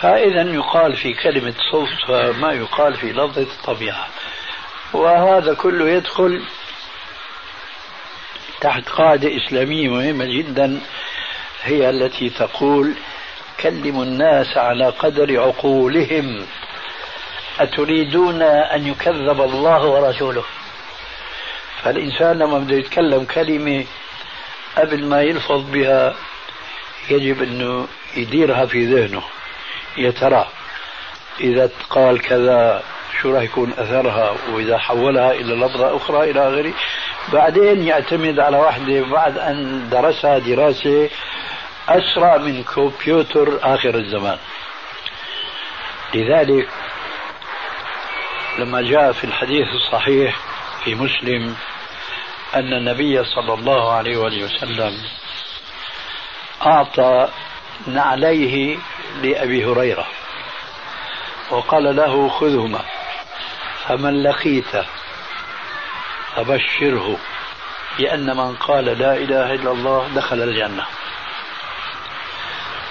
[0.00, 4.06] فإذا يقال في كلمة صدفة ما يقال في لفظة الطبيعة.
[4.92, 6.42] وهذا كله يدخل
[8.62, 10.80] تحت قاعدة إسلامية مهمة جدا
[11.62, 12.94] هي التي تقول
[13.60, 16.46] كلموا الناس على قدر عقولهم.
[17.60, 20.44] أتريدون أن يكذب الله ورسوله؟
[21.82, 23.84] فالإنسان لما بده يتكلم كلمة
[24.76, 26.14] قبل ما يلفظ بها
[27.10, 29.22] يجب أنه يديرها في ذهنه.
[29.96, 30.48] يا ترى
[31.40, 32.82] إذا قال كذا
[33.22, 36.72] شو راح يكون أثرها وإذا حولها إلى لفظة أخرى إلى آخره.
[37.32, 41.10] بعدين يعتمد على واحدة بعد أن درسها دراسة
[41.88, 44.38] أسرع من كمبيوتر آخر الزمان.
[46.14, 46.68] لذلك
[48.58, 50.36] لما جاء في الحديث الصحيح
[50.84, 51.56] في مسلم
[52.54, 54.98] أن النبي صلى الله عليه وآله وسلم
[56.66, 57.28] أعطى
[57.86, 58.78] نعليه
[59.22, 60.06] لأبي هريرة
[61.50, 62.80] وقال له خذهما.
[63.92, 64.84] فمن لقيته
[66.36, 67.16] فبشره
[67.98, 70.86] بأن من قال لا إله إلا الله دخل الجنة.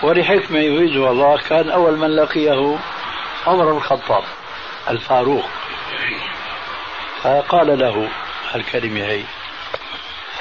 [0.04, 2.78] ولحكمة يريدها الله كان أول من لقيه
[3.48, 4.24] عمر الخطاب
[4.90, 5.46] الفاروق.
[7.24, 8.10] فقال له
[8.56, 9.24] الكلمة هي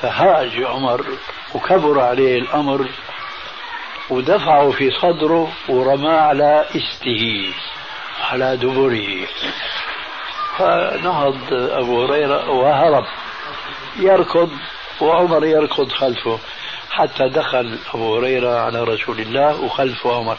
[0.01, 1.07] فهاج عمر
[1.55, 2.88] وكبر عليه الأمر
[4.11, 7.55] ودفعه في صدره ورماه على إسته
[8.31, 9.27] على دبره.
[10.61, 13.05] فنهض أبو هريرة وهرب.
[13.96, 14.51] يركض
[15.01, 16.38] وعمر يركض خلفه
[16.90, 20.37] حتى دخل أبو هريرة على رسول الله وخلفه عمر.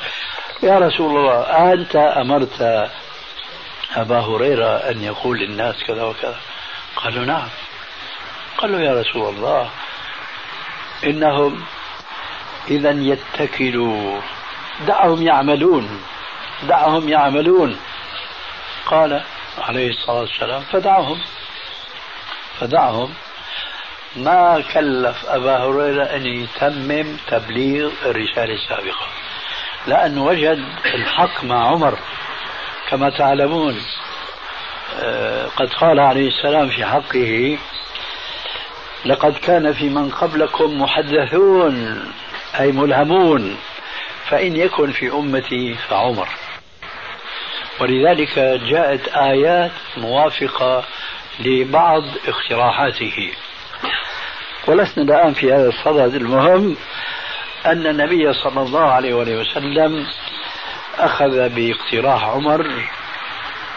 [0.64, 1.42] يا رسول الله
[1.74, 2.90] أنت أمرت
[3.96, 6.40] أبا هريرة أن يقول للناس كذا وكذا؟
[6.96, 7.48] قالوا نعم.
[8.58, 9.70] قالوا يا رسول الله
[11.04, 11.64] إنهم
[12.70, 14.22] إذا يتكلوا.
[14.88, 16.02] دعهم يعملون.
[16.64, 17.80] دعهم يعملون.
[18.86, 19.24] قال
[19.58, 21.20] عليه الصلاة والسلام فدعهم
[22.60, 23.14] فدعهم
[24.16, 29.08] ما كلف أبا هريرة أن يتمم تبليغ الرسالة السابقة.
[29.88, 32.00] لأن وجد الحق مع عمر.
[32.90, 33.82] كما تعلمون
[35.00, 37.58] آه، قد قال عليه السلام في حقه
[39.06, 42.06] لقد كان في من قبلكم محدثون
[42.60, 43.58] أي ملهمون
[44.30, 46.28] فإن يكن في أمتي فعمر.
[47.82, 48.40] ولذلك
[48.70, 50.84] جاءت آيات موافقة
[51.40, 53.32] لبعض اقتراحاته.
[54.68, 56.16] ولسنا الآن في هذا الصدد.
[56.16, 56.78] المهم
[57.66, 60.08] أن النبي صلى الله عليه وسلم
[61.00, 62.72] أخذ باقتراح عمر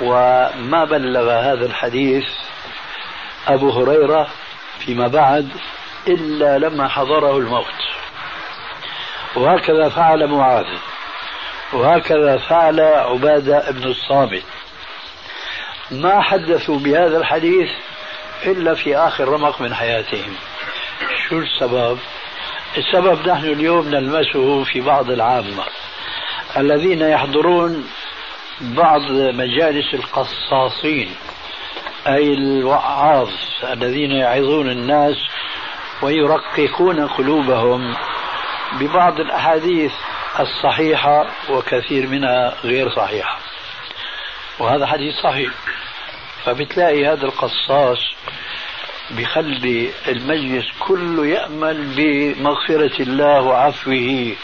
[0.00, 2.24] وما بلغ هذا الحديث
[3.46, 4.28] أبو هريرة
[4.78, 5.48] فيما بعد
[6.08, 7.84] إلا لما حضره الموت.
[9.36, 10.66] وهكذا فعل معاذ.
[11.72, 14.42] وهكذا فعل عبادة بن الصامت.
[15.90, 17.70] ما حدثوا بهذا الحديث
[18.46, 20.34] إلا في آخر رمق من حياتهم.
[21.28, 21.98] شو السبب؟
[22.76, 25.64] السبب نحن اليوم نلمسه في بعض العامة.
[26.56, 27.88] الذين يحضرون
[28.60, 31.14] بعض مجالس القصاصين
[32.06, 33.28] أي الوعاظ
[33.72, 35.16] الذين يعظون الناس
[36.02, 37.96] ويرققون قلوبهم.
[38.80, 39.92] ببعض الأحاديث
[40.40, 43.38] الصحيحة وكثير منها غير صحيحة.
[44.58, 45.50] وهذا حديث صحيح.
[46.44, 47.98] فبتلاقي هذا القصاص
[49.10, 54.36] بخلي المجلس كله يأمل بمغفرة الله وعفوه.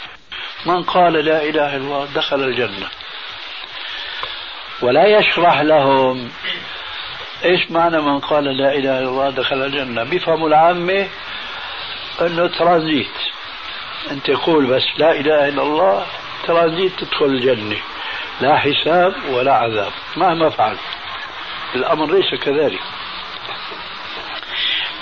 [0.66, 2.86] من قال لا إله إلا الله دخل الجنة.
[4.82, 6.30] ولا يشرح لهم.
[7.44, 11.08] إيش معنى من قال لا إله إلا الله دخل الجنة؟ بيفهموا العامة
[12.20, 13.16] أنه ترانزيت.
[14.10, 16.06] أنت قول بس لا إله إلا الله
[16.46, 17.76] ترانزيت تدخل الجنة.
[18.40, 20.76] لا حساب ولا عذاب مهما فعل.
[21.74, 22.80] الأمر ليس كذلك.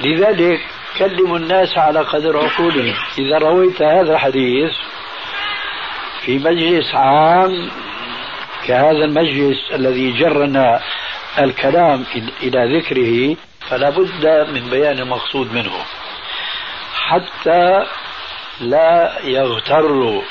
[0.00, 0.60] لذلك
[0.98, 2.94] كلموا الناس على قدر عقولهم.
[3.18, 4.72] إذا رويت هذا الحديث
[6.20, 7.70] في مجلس عام
[8.66, 10.80] كهذا المجلس الذي جرنا
[11.38, 12.04] الكلام
[12.42, 13.36] إلى ذكره
[13.70, 15.72] فلا بد من بيان المقصود منه.
[16.94, 17.86] حتى
[18.60, 20.22] لا يغتروا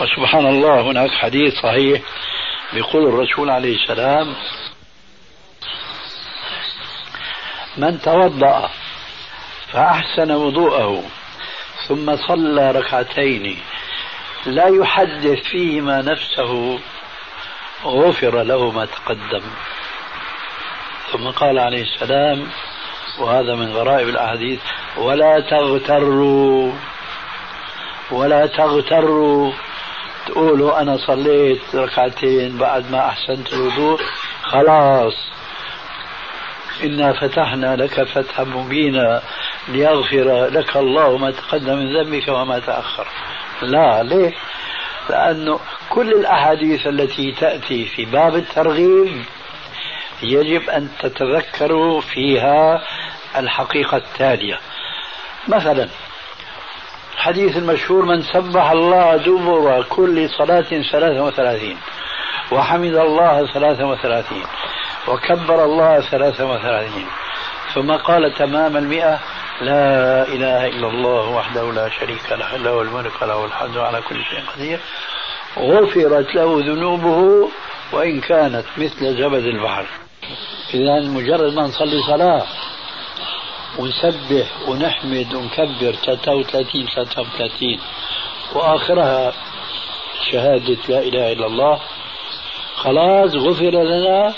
[0.00, 2.02] وسبحان الله هناك حديث صحيح
[2.72, 4.34] بيقول الرسول عليه السلام
[7.76, 8.70] من توضأ
[9.72, 11.04] فأحسن وضوءه
[11.88, 13.62] ثم صلى ركعتين
[14.46, 16.78] لا يحدث فيهما نفسه
[17.84, 19.42] غفر له ما تقدم.
[21.12, 22.50] ثم قال عليه السلام
[23.18, 24.60] وهذا من غرائب الأحاديث.
[24.96, 26.72] ولا تغتروا
[28.10, 29.52] ولا تغتروا.
[30.26, 34.00] تقولوا أنا صليت ركعتين بعد ما أحسنت الوضوء.
[34.42, 35.14] خلاص.
[36.84, 39.22] إنا فتحنا لك فتحا مبينا
[39.68, 43.06] ليغفر لك الله ما تقدم من ذنبك وما تأخر.
[43.62, 44.32] لا ليه؟
[45.10, 49.24] لأنه كل الأحاديث التي تأتي في باب الترغيب
[50.22, 52.82] يجب أن تتذكروا فيها
[53.36, 54.60] الحقيقة التالية.
[55.48, 55.88] مثلا
[57.14, 61.78] الحديث المشهور من سبح الله دبر كل صلاة ثلاثة وثلاثين
[62.52, 64.44] وحمد الله ثلاثة وثلاثين
[65.08, 67.06] وكبر الله ثلاثة وثلاثين
[67.74, 69.18] ثم قال تمام المئة
[69.60, 74.42] لا إله إلا الله وحده لا شريك له له الملك وله الحمد على كل شيء
[74.54, 74.80] قدير
[75.58, 77.48] غفرت له ذنوبه
[77.92, 79.86] وإن كانت مثل زبد البحر.
[80.74, 82.46] إذا مجرد ما نصلي صلاة
[83.78, 87.78] ونسبح ونحمد ونكبر 33 33
[88.54, 89.32] وآخرها
[90.30, 91.80] شهادة لا إله إلا الله
[92.76, 94.34] خلاص غفر لنا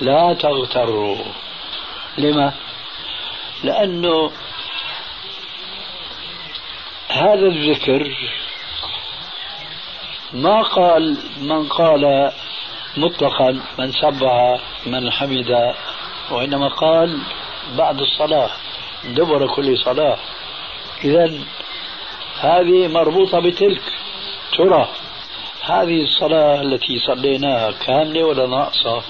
[0.00, 1.16] لا تغتروا
[2.18, 2.52] لما؟
[3.64, 4.30] لأنه
[7.08, 8.16] هذا الذكر
[10.32, 12.32] ما قال من قال
[12.96, 15.74] مطلقا من سبح من حمد
[16.30, 17.18] وإنما قال
[17.78, 18.50] بعد الصلاة
[19.04, 20.18] دبر كل صلاة.
[21.04, 21.32] إذا
[22.40, 23.82] هذه مربوطة بتلك
[24.58, 24.88] ترى.
[25.62, 29.02] هذه الصلاة التي صليناها كاملة ولا ناقصة؟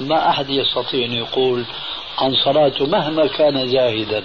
[0.00, 1.64] ما أحد يستطيع أن يقول
[2.18, 4.24] عن صلاته مهما كان زاهدا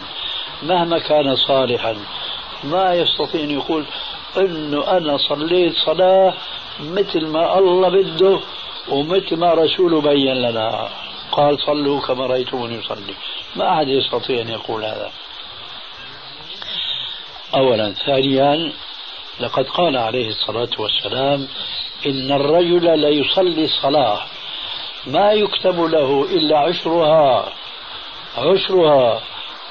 [0.64, 1.96] مهما كان صالحا.
[2.64, 3.86] ما يستطيع أن يقول
[4.38, 6.34] أنه أنا صليت صلاة
[6.82, 8.40] مثل ما الله بده
[8.90, 10.90] ومثل ما رسوله بين لنا.
[11.32, 13.14] قال صلوا كما رأيتموني يصلي.
[13.56, 15.12] ما أحد يستطيع أن يقول هذا.
[17.56, 17.94] أولا.
[18.06, 18.74] ثانيا
[19.40, 21.48] لقد قال عليه الصلاة والسلام
[22.06, 24.20] إن الرجل ليصلي الصلاة
[25.08, 27.54] ما يكتب له إلا عشرها
[28.38, 29.22] عشرها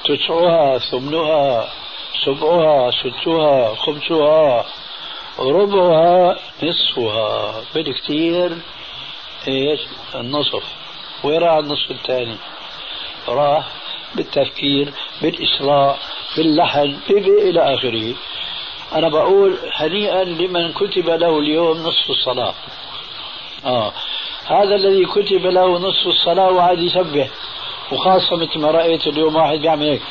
[0.05, 1.69] تسعها ثمنها
[2.25, 4.65] سبعها ستها خمسها.
[5.39, 7.53] ربعها نصفها.
[7.75, 8.57] بالكثير
[9.47, 9.79] إيش؟
[10.15, 10.63] النصف.
[11.23, 12.35] وين راح النصف الثاني
[13.27, 13.67] راح
[14.15, 15.99] بالتفكير بالإسراء
[16.37, 18.13] باللحن إلى آخره.
[18.95, 22.53] أنا بقول هنيئا لمن كتب له اليوم نصف الصلاة.
[23.65, 23.93] آه.
[24.45, 27.27] هذا الذي كتب له نصف الصلاة وعاد يسبح.
[27.91, 30.01] وخاصة مثل ما رأيت اليوم واحد بيعمل هيك.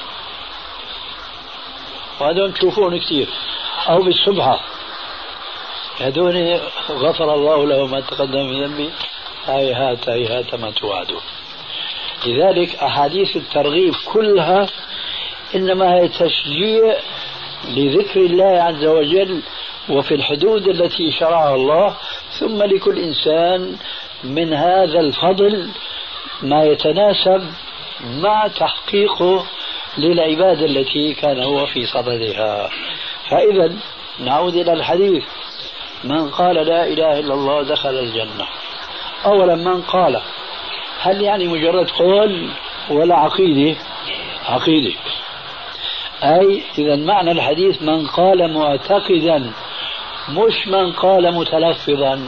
[2.21, 3.29] وهذول تشوفون كثير
[3.89, 4.61] أو بالسبحة
[6.01, 6.61] هذول
[6.91, 8.91] غفر الله له ما تقدم من ذنبي.
[9.47, 11.21] هيهات هيهات ما توعدون
[12.27, 14.67] لذلك أحاديث الترغيب كلها
[15.55, 16.97] إنما هي تشجيع
[17.69, 19.43] لذكر الله عز وجل
[19.89, 21.97] وفي الحدود التي شرعها الله
[22.39, 23.77] ثم لكل إنسان
[24.25, 25.71] من هذا الفضل
[26.43, 27.43] ما يتناسب
[28.03, 29.47] مع تحقيقه
[29.99, 32.71] للعبادة التي كان هو في صددها.
[33.31, 33.77] فإذا
[34.21, 35.25] نعود إلى الحديث.
[36.05, 38.47] من قال لا إله إلا الله دخل الجنة.
[39.27, 40.21] أولا من قال
[41.01, 42.49] هل يعني مجرد قول
[42.91, 43.79] ولا عقيدة؟
[44.49, 44.95] عقيدة.
[46.23, 49.53] أي إذا معنى الحديث من قال معتقدا
[50.29, 52.21] مش من قال متلفظا.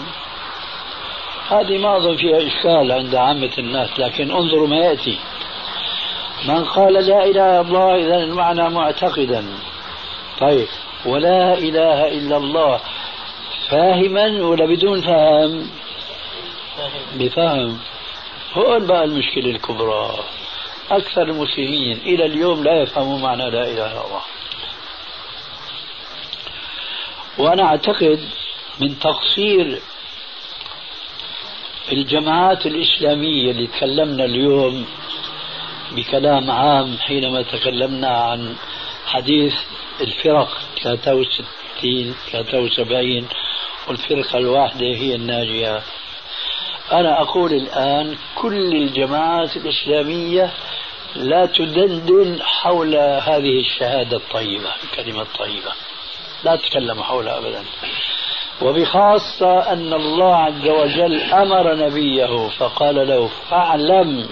[1.48, 5.18] هذه ما أظن فيها إشكال عند عامة الناس لكن انظروا ما يأتي.
[6.48, 9.46] من قال لا إله إلا الله إذا المعنى معتقدا.
[10.40, 10.68] طيب
[11.06, 12.80] ولا إله إلا الله.
[13.72, 15.70] فاهما ولا بدون فهم؟
[17.14, 17.78] بفهم.
[18.54, 20.18] هون بقى المشكلة الكبرى.
[20.90, 24.22] أكثر المسلمين إلى اليوم لا يفهموا معنى لا إله إلا الله.
[27.38, 28.20] وأنا أعتقد
[28.80, 29.80] من تقصير
[31.92, 34.86] الجماعات الإسلامية اللي تكلمنا اليوم
[35.92, 38.54] بكلام عام حينما تكلمنا عن
[39.06, 39.54] حديث
[40.00, 43.28] الفرق 63 73
[43.88, 45.82] والفرقة الواحدة هي الناجية.
[46.92, 50.50] أنا أقول الآن كل الجماعات الإسلامية
[51.16, 55.72] لا تدندن حول هذه الشهادة الطيبة الكلمة الطيبة.
[56.44, 57.64] لا تتكلم حولها أبدا.
[58.62, 64.28] وبخاصة أن الله عز وجل أمر نبيه فقال له فاعلم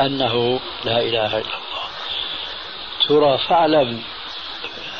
[0.00, 1.84] أنه لا إله إلا الله.
[3.08, 4.02] ترى فاعلم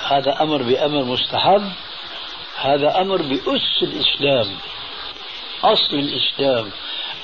[0.08, 1.72] هذا أمر بأمر مستحب.
[2.56, 4.56] هذا أمر بأس الإسلام
[5.64, 6.70] أصل الإسلام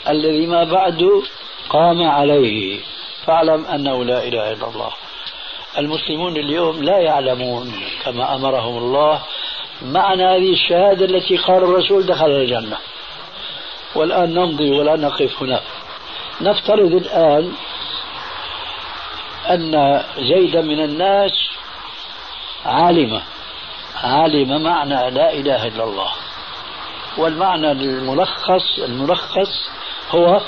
[0.08, 1.22] الذي ما بعده
[1.68, 2.80] قام عليه.
[3.26, 4.90] فاعلم أنه لا إله إلا الله.
[5.78, 7.72] المسلمون اليوم لا يعلمون
[8.04, 9.22] كما أمرهم الله
[9.82, 12.76] معنى هذه الشهادة التي قال الرسول دخل الجنة.
[13.94, 15.60] والآن نمضي ولا نقف هنا.
[16.40, 17.52] نفترض الآن
[19.50, 21.32] أن زيدا من الناس
[22.66, 23.22] عالمة.
[24.02, 26.10] عالم معنى لا إله إلا الله.
[27.18, 29.70] والمعنى الملخص الملخص
[30.10, 30.40] هو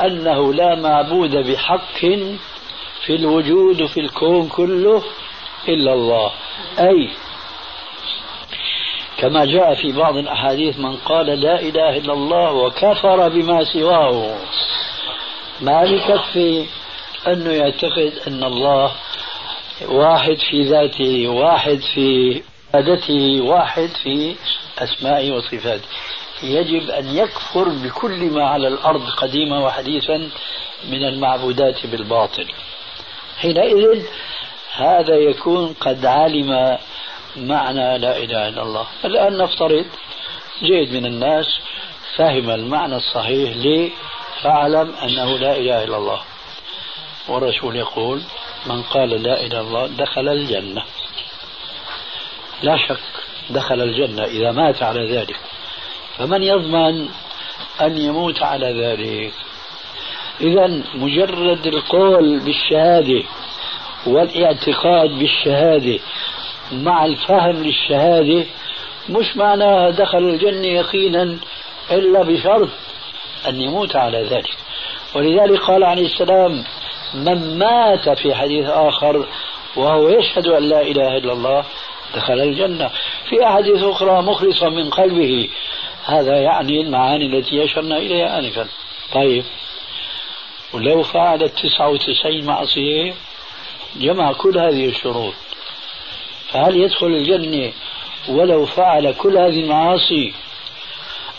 [0.00, 1.98] أنه لا معبود بحق
[3.06, 5.02] في الوجود وفي الكون كله
[5.68, 6.30] إلا الله.
[6.78, 7.10] أي
[9.18, 14.38] كما جاء في بعض الأحاديث من قال لا إله إلا الله وكفر بما سواه.
[15.60, 16.66] ما بكفي
[17.26, 18.92] أنه يعتقد أن الله
[19.88, 22.42] واحد في ذاته واحد في
[22.76, 24.36] عبادته واحد في
[24.78, 25.88] أسمائه وصفاته.
[26.42, 30.30] يجب أن يكفر بكل ما على الأرض قديما وحديثا
[30.88, 32.46] من المعبودات بالباطل.
[33.38, 34.02] حينئذ
[34.72, 36.78] هذا يكون قد علم
[37.36, 38.86] معنى لا إله إلا الله.
[39.04, 39.86] الآن نفترض
[40.62, 41.46] جيد من الناس
[42.16, 43.90] فهم المعنى الصحيح ليه
[44.42, 46.20] فاعلم أنه لا إله إلا الله.
[47.28, 48.22] والرسول يقول
[48.66, 50.82] من قال لا إله إلا الله دخل الجنة.
[52.62, 53.00] لا شك
[53.50, 55.36] دخل الجنة إذا مات على ذلك.
[56.18, 57.08] فمن يضمن
[57.80, 59.32] أن يموت على ذلك؟
[60.40, 63.22] إذا مجرد القول بالشهادة
[64.06, 65.98] والاعتقاد بالشهادة
[66.72, 68.44] مع الفهم للشهادة
[69.08, 71.38] مش معناها دخل الجنة يقينا
[71.90, 72.68] إلا بشرط
[73.48, 74.56] أن يموت على ذلك.
[75.14, 76.64] ولذلك قال عليه السلام
[77.14, 79.26] من مات في حديث آخر
[79.76, 81.64] وهو يشهد أن لا إله إلا الله
[82.16, 82.90] دخل الجنة.
[83.28, 85.48] في أحاديث أخرى مخلصا من قلبه.
[86.04, 88.68] هذا يعني المعاني التي أشرنا إليها آنفا.
[89.12, 89.44] طيب.
[90.72, 93.14] ولو فعل التسعة وتسعين معصية
[93.96, 95.34] جمع كل هذه الشروط.
[96.48, 97.72] فهل يدخل الجنة
[98.28, 100.34] ولو فعل كل هذه المعاصي؟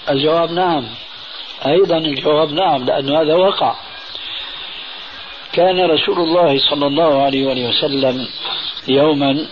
[0.09, 0.87] الجواب نعم.
[1.65, 3.75] أيضا الجواب نعم لأن هذا وقع.
[5.53, 8.27] كان رسول الله صلى الله عليه وسلم
[8.87, 9.47] يوما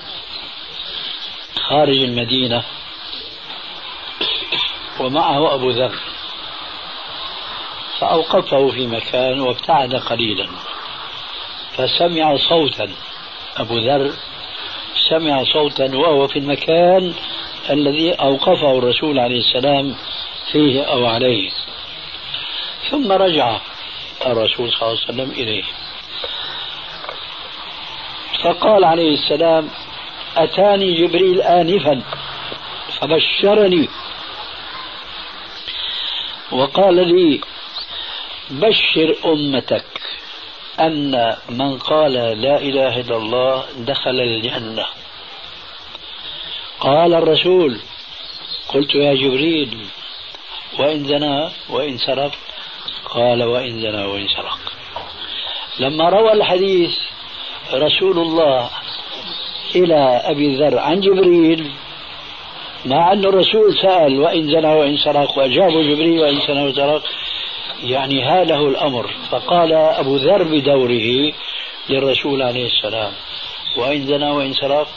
[1.69, 2.63] خارج المدينة.
[4.99, 5.95] ومعه أبو ذر.
[7.99, 10.47] فأوقفه في مكان وابتعد قليلا.
[11.77, 12.91] فسمع صوتا.
[13.57, 14.13] أبو ذر
[15.09, 17.13] سمع صوتا وهو في المكان
[17.69, 19.95] الذي أوقفه الرسول عليه السلام
[20.51, 21.51] فيه أو عليه.
[22.89, 23.57] ثم رجع
[24.25, 25.63] الرسول صلى الله عليه وسلم إليه.
[28.43, 29.69] فقال عليه السلام
[30.37, 32.03] أتاني جبريل آنفا
[32.99, 33.89] فبشرني.
[36.51, 37.41] وقال لي
[38.49, 39.85] بشر أمتك
[40.79, 44.85] أن من قال لا إله إلا الله دخل الجنة.
[46.79, 47.79] قال الرسول
[48.67, 49.85] قلت يا جبريل
[50.79, 52.31] وإن زنى وإن سرق؟
[53.05, 54.59] قال وإن زنى وإن سرق.
[55.79, 56.97] لما روى الحديث
[57.73, 58.69] رسول الله
[59.75, 61.71] إلى أبي ذر عن جبريل.
[62.85, 65.37] مع أن الرسول سأل وإن زنى وإن سرق.
[65.37, 67.03] وأجابه جبريل وإن زنى وسرق
[67.83, 69.09] يعني هاله الأمر.
[69.31, 71.33] فقال أبو ذر بدوره
[71.89, 73.11] للرسول عليه السلام
[73.77, 74.87] وإن زنى وإن سرق.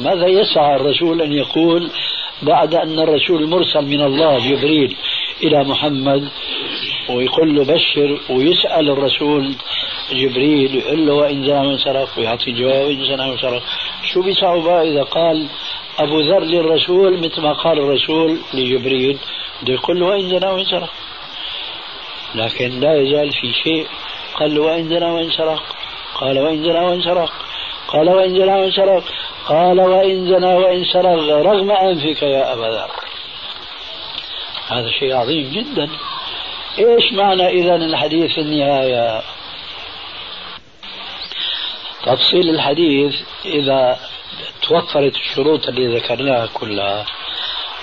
[0.00, 1.90] ماذا يسعى الرسول أن يقول
[2.42, 4.96] بعد أن الرسول مرسل من الله جبريل
[5.42, 6.28] إلى محمد؟
[7.16, 9.54] ويقول له بشر ويسأل الرسول
[10.12, 13.62] جبريل يقول له وإن زنى وإن سرق ويعطي جواب وإن زنى وإن سرق.
[14.12, 15.48] شو بيصعب إذا قال
[15.98, 19.18] أبو ذر للرسول مثل ما قال الرسول لجبريل؟
[19.62, 20.90] بده يقول له وإن زنى وإن سرق.
[22.34, 23.86] لكن لا يزال في شيء.
[24.34, 25.62] قال له وإن زنى وإن سرق؟
[26.14, 27.32] قال وإن زنى وإن سرق.
[27.88, 29.04] قال وإن زنى وإن سرق.
[29.46, 31.18] قال وإن زنى وإن سرق.
[31.46, 32.90] رغم أنفك يا أبا ذر.
[34.68, 35.88] هذا شيء عظيم جدا.
[36.78, 39.22] إيش معنى إذا الحديث في النهاية؟
[42.06, 43.14] تفصيل الحديث
[43.44, 43.98] إذا
[44.62, 47.06] توفرت الشروط اللي ذكرناها كلها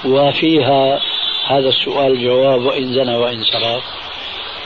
[0.05, 0.99] وفيها
[1.47, 3.83] هذا السؤال جواب وإن زنى وإن سرق.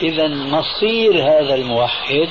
[0.02, 2.28] إذا مصير هذا الموحد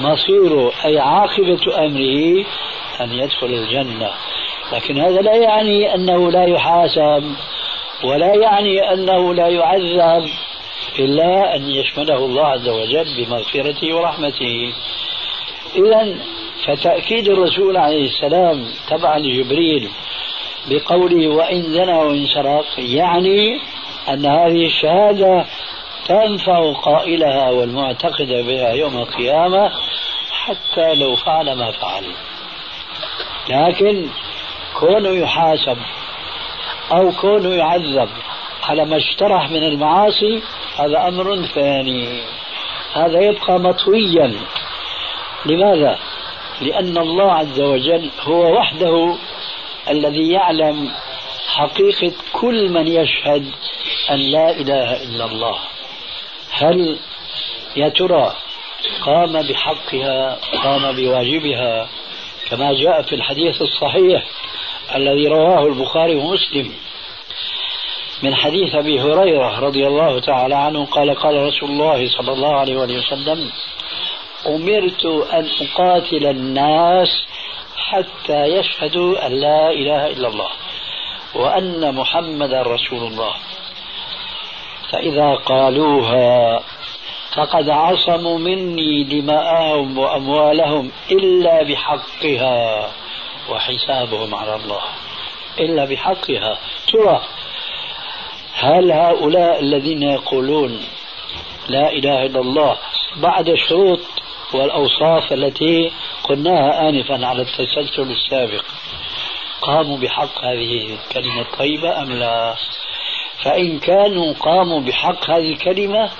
[0.00, 2.44] مصيره أي عاقبة أمره
[3.00, 4.10] أن يدخل الجنة.
[4.72, 7.34] لكن هذا لا يعني أنه لا يحاسب
[8.04, 10.28] ولا يعني أنه لا يعذب.
[10.98, 14.72] إلا أن يشمله الله عز وجل بمغفرته ورحمته.
[15.76, 16.18] إذا
[16.66, 19.90] فتأكيد الرسول عليه السلام تبعا لجبريل
[20.70, 23.60] بقوله وإن زنى وإن سرق يعني
[24.08, 25.46] أن هذه الشهادة
[26.06, 29.72] تنفع قائلها والمعتقد بها يوم القيامة
[30.30, 32.04] حتى لو فعل ما فعل.
[33.50, 34.08] لكن
[34.80, 35.78] كونه يحاسب
[36.92, 38.08] أو كونه يعذب
[38.62, 40.42] على ما اشترح من المعاصي
[40.78, 42.22] هذا أمر ثاني.
[42.94, 44.34] هذا يبقى مطويا.
[45.46, 45.98] لماذا؟
[46.60, 49.16] لأن الله عز وجل هو وحده
[49.90, 50.90] الذي يعلم
[51.48, 53.46] حقيقة كل من يشهد
[54.10, 55.58] أن لا إله إلا الله.
[56.52, 56.98] هل
[57.76, 58.32] يا ترى
[59.02, 61.88] قام بحقها قام بواجبها
[62.50, 64.26] كما جاء في الحديث الصحيح
[64.94, 66.72] الذي رواه البخاري ومسلم؟
[68.22, 72.76] من حديث أبي هريرة رضي الله تعالى عنه قال قال رسول الله صلى الله عليه
[72.76, 73.50] وسلم
[74.46, 77.08] أمرت أن أقاتل الناس
[77.76, 80.50] حتى يشهدوا أن لا إله إلا الله
[81.34, 83.34] وأن محمدا رسول الله.
[84.92, 86.60] فإذا قالوها
[87.34, 92.90] فقد عصموا مني دماءهم وأموالهم إلا بحقها
[93.50, 94.82] وحسابهم على الله.
[95.58, 96.58] إلا بحقها.
[96.92, 97.22] ترى
[98.54, 100.80] هل هؤلاء الذين يقولون
[101.68, 102.76] لا إله إلا الله
[103.16, 104.00] بعد الشروط
[104.54, 105.92] والأوصاف التي
[106.24, 108.64] قلناها انفا على التسلسل السابق
[109.62, 112.54] قاموا بحق هذه الكلمة الطيبه أم لا؟
[113.44, 116.10] فإن كانوا قاموا بحق هذه الكلمة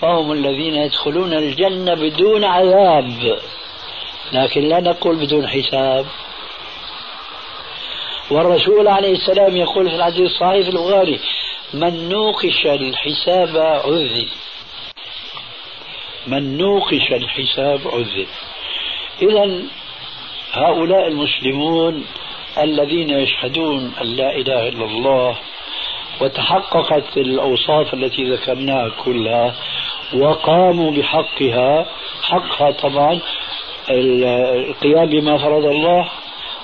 [0.00, 3.38] فهم الذين يدخلون الجنة بدون عذاب
[4.32, 6.06] لكن لا نقول بدون حساب
[8.30, 11.20] والرسول عليه السلام يقول في الحديث الصحيح البخاري
[11.74, 14.28] من نوقش الحساب عذب
[16.26, 18.26] من نوقش الحساب عذب
[19.22, 19.62] إذا
[20.52, 22.06] هؤلاء المسلمون
[22.58, 25.36] الذين يشهدون أن لا إله إلا الله
[26.20, 29.54] وتحققت الأوصاف التي ذكرناها كلها
[30.14, 31.86] وقاموا بحقها.
[32.22, 33.20] حقها طبعا
[33.90, 36.08] القيام بما فرض الله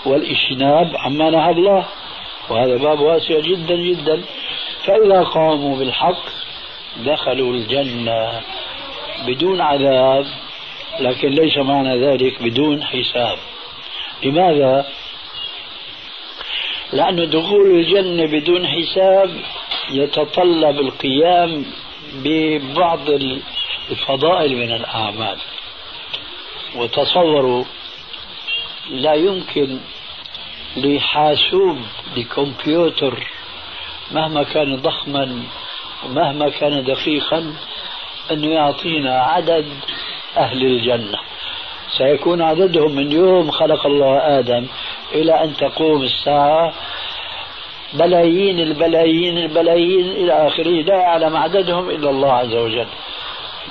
[0.07, 1.85] والإجتناب عما نهى الله.
[2.51, 4.23] وهذا باب واسع جدا جدا.
[4.85, 6.23] فإذا قاموا بالحق
[6.97, 8.41] دخلوا الجنة
[9.27, 10.27] بدون عذاب
[11.01, 13.39] لكن ليس معنى ذلك بدون حساب
[14.23, 14.87] لماذا؟
[16.93, 19.31] لأن دخول الجنة بدون حساب
[19.91, 21.65] يتطلب القيام
[22.15, 23.11] ببعض
[23.91, 25.39] الفضائل من الأعمال
[26.77, 27.65] وتصوروا
[28.91, 29.79] لا يمكن
[30.77, 31.79] لحاسوب
[32.17, 33.27] لكمبيوتر
[34.13, 35.43] مهما كان ضخما
[36.05, 37.55] ومهما كان دقيقا
[38.31, 39.67] أنه يعطينا عدد
[40.37, 41.19] أهل الجنة.
[41.99, 44.67] سيكون عددهم من يوم خلق الله آدم
[45.13, 46.73] إلى أن تقوم الساعة.
[47.93, 50.83] بلايين البلايين البلايين إلى آخره.
[50.83, 52.87] لا يعلم عددهم إلا الله عز وجل.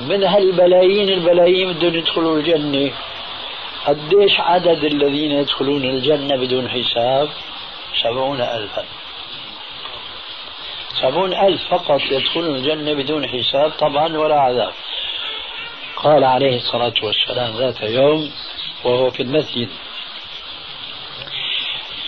[0.02, 2.92] من هالبلايين البلايين بدهم يدخلوا الجنة.
[3.86, 7.30] قديش عدد الذين يدخلون الجنة بدون حساب؟
[8.04, 8.84] سبعون ألفا.
[11.02, 14.74] سبعون ألف فقط يدخلون الجنة بدون حساب طبعا ولا عذاب.
[15.96, 18.32] قال عليه الصلاة والسلام ذات يوم
[18.84, 19.70] وهو في المسجد.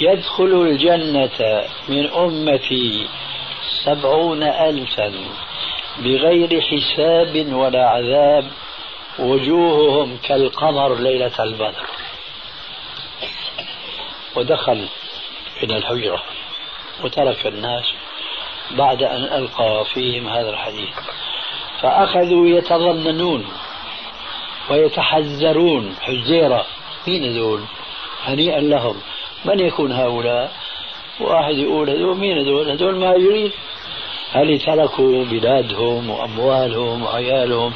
[0.01, 3.07] يدخل الجنة من أمتي
[3.83, 5.13] سبعون ألفا
[5.99, 8.51] بغير حساب ولا عذاب
[9.19, 11.85] وجوههم كالقمر ليلة البدر.
[14.35, 14.87] ودخل
[15.63, 16.23] إلى الحجرة
[17.03, 17.85] وترك الناس
[18.71, 20.95] بعد أن ألقى فيهم هذا الحديث.
[21.81, 23.45] فأخذوا يتظننون
[24.69, 26.65] ويتحذرون حزيرة
[27.07, 27.61] مين هذول
[28.23, 28.95] هنيئا لهم.
[29.45, 30.51] من يكون هؤلاء؟
[31.19, 33.51] واحد يقول هذول مين هذول؟ هذول مهاجرين
[34.31, 37.73] هل تركوا بلادهم وأموالهم وعيالهم؟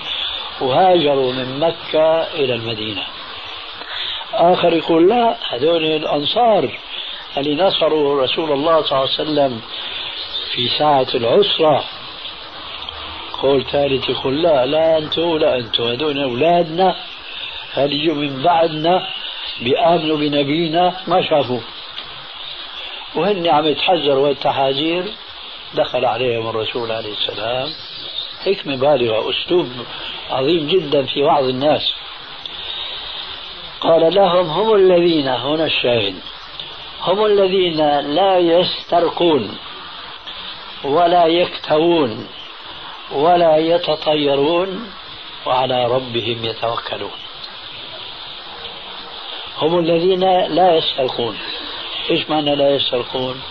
[0.61, 3.03] وهاجروا من مكة إلى المدينة.
[4.33, 6.79] آخر يقول لا هذول الأنصار
[7.37, 9.61] اللي نصروا رسول الله صلى الله عليه وسلم
[10.53, 11.83] في ساعة العسرة.
[13.41, 16.95] قول ثالث يقول لا لا أنتم ولا أنتم هذول أولادنا
[17.73, 19.07] هل يجوا من بعدنا
[19.61, 21.59] بيآمنوا بنبينا؟ ما شافوا.
[23.15, 25.05] وهن عم يتحذروا التحاذير
[25.75, 27.69] دخل عليهم الرسول عليه السلام.
[28.45, 29.67] حكمة بالغة أسلوب
[30.29, 31.93] عظيم جدا في وعظ الناس.
[33.81, 36.15] قال لهم هم الذين هنا الشاهد
[37.01, 39.57] هم الذين لا يسترقون.
[40.83, 42.27] ولا يكتوون
[43.11, 44.91] ولا يتطيرون
[45.45, 47.11] وعلى ربهم يتوكلون.
[49.57, 51.37] هم الذين لا يسترقون
[52.11, 53.41] إيش معنى لا يسترقون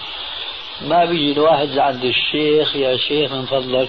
[0.80, 3.88] ما بيجي الواحد عند الشيخ يا شيخ من فضلك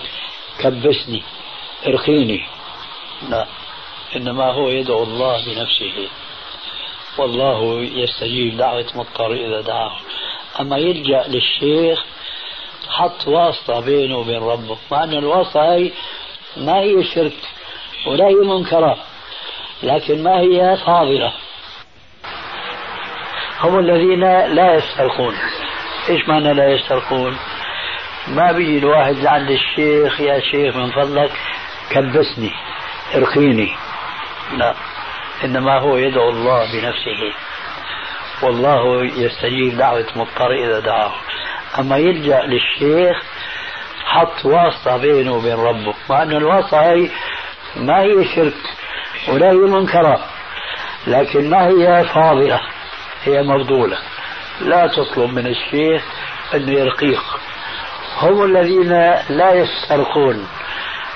[0.60, 1.24] كبسني
[1.88, 2.46] ارقيني.
[3.30, 3.48] لا
[4.16, 6.08] إنما هو يدعو الله بنفسه.
[7.18, 9.98] والله يستجيب دعوة مضطر إذا دعاه.
[10.60, 12.06] أما يلجأ للشيخ
[12.90, 14.78] حط واسطة بينه وبين ربه.
[14.92, 15.92] مع أن الواسطة هي
[16.58, 17.38] ما هي شرك
[18.08, 18.98] ولا هي منكرة
[19.84, 21.34] لكن ما هي فاضلة
[23.60, 24.20] هم الذين
[24.56, 25.36] لا يسترقون.
[26.10, 27.38] إيش معنى لا يسترقون؟
[28.28, 31.32] ما بيجي الواحد عند الشيخ يا شيخ من فضلك
[31.90, 32.52] كبسني
[33.16, 33.72] ارقيني.
[34.58, 34.76] لا
[35.44, 37.34] إنما هو يدعو الله بنفسه.
[38.44, 41.14] والله يستجيب دعوة مضطر إذا دعاه.
[41.80, 43.24] أما يلجأ للشيخ
[44.06, 45.94] حط واسطة بينه وبين ربه.
[46.10, 47.10] مع أن الواسطة هي
[47.76, 48.54] ما هي شرك
[49.28, 50.26] ولا هي منكرة
[51.08, 52.62] لكن ما هي فاضلة
[53.24, 53.98] هي مفضولة.
[54.62, 56.04] لا تطلب من الشيخ
[56.54, 57.22] أنه يرقيك
[58.22, 58.90] هم الذين
[59.30, 60.48] لا يسترقون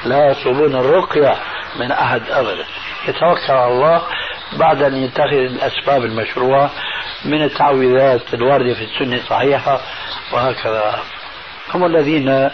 [0.05, 1.35] لا يطلبون الرقية
[1.79, 2.65] من أحد أبدا.
[3.07, 4.01] يتوكل على الله
[4.53, 6.71] بعد أن يتخذ الأسباب المشروعة
[7.25, 9.81] من التعويذات الواردة في السنة الصحيحة
[10.31, 11.03] وهكذا.
[11.73, 12.49] هم الذين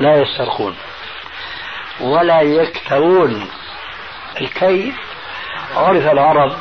[0.00, 0.76] لا يسترقون
[2.00, 3.48] ولا يكتوون
[4.40, 4.92] الكي
[5.76, 6.52] عرف العرب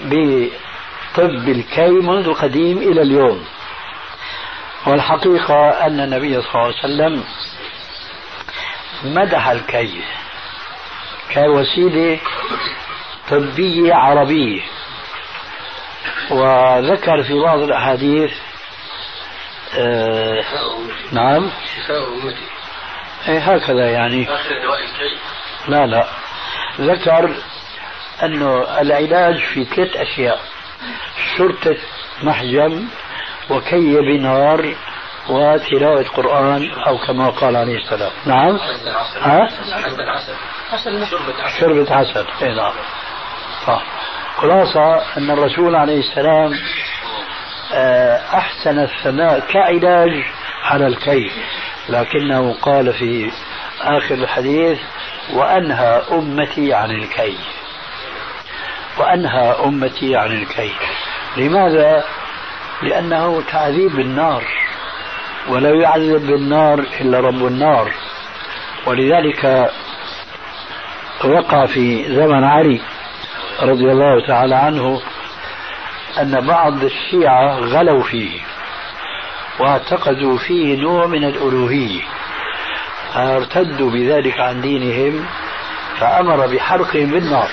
[0.00, 3.44] بطب الكي منذ القديم إلى اليوم.
[4.86, 7.24] والحقيقة أن النبي صلى الله عليه وسلم
[9.04, 10.02] مدح الكي
[11.34, 12.18] كوسيلة
[13.30, 14.62] طبية عربية.
[16.30, 18.30] وذكر في بعض الأحاديث
[19.78, 20.42] آه
[21.12, 21.50] نعم.
[21.76, 22.46] شفاء أمتي.
[23.28, 24.34] إيه هكذا يعني.
[24.34, 25.18] آخر دواء الكي
[25.68, 26.06] لا لا.
[26.80, 27.34] ذكر
[28.22, 30.40] أنه العلاج في ثلاث أشياء
[31.38, 31.76] شرطة
[32.22, 32.88] محجم
[33.50, 34.74] وكي بنار
[35.28, 38.10] وتلاوة قرآن أو كما قال عليه السلام.
[38.26, 38.58] نعم.
[39.20, 39.48] ها؟
[41.60, 42.72] شربة عسل اي نعم.
[43.66, 43.82] صح.
[44.36, 46.52] خلاصة أن الرسول عليه السلام
[47.74, 50.24] آه، أحسن الثناء كعلاج
[50.64, 51.30] على الكي
[51.88, 53.30] لكنه قال في
[53.80, 54.78] آخر الحديث
[55.32, 57.36] وأنهى أمتي عن الكي
[58.98, 60.72] وأنهى أمتي عن الكي
[61.36, 62.04] لماذا؟
[62.82, 64.44] لأنه تعذيب بالنار
[65.48, 67.92] ولا يعذب بالنار إلا رب النار.
[68.86, 69.70] ولذلك
[71.24, 72.80] وقع في زمن علي
[73.62, 75.00] رضي الله تعالى عنه
[76.20, 78.40] أن بعض الشيعة غلوا فيه
[79.60, 82.02] واعتقدوا فيه نوع من الألوهية
[83.14, 85.26] فارتدوا بذلك عن دينهم
[85.98, 87.48] فأمر بحرقهم بالنار.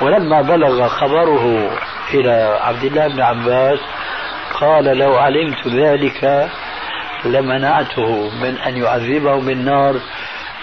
[0.00, 1.70] ولما بلغ خبره
[2.14, 3.78] إلى عبد الله بن عباس
[4.60, 6.50] قال لو علمت ذلك
[7.24, 10.00] لمنعته من أن يعذبه بالنار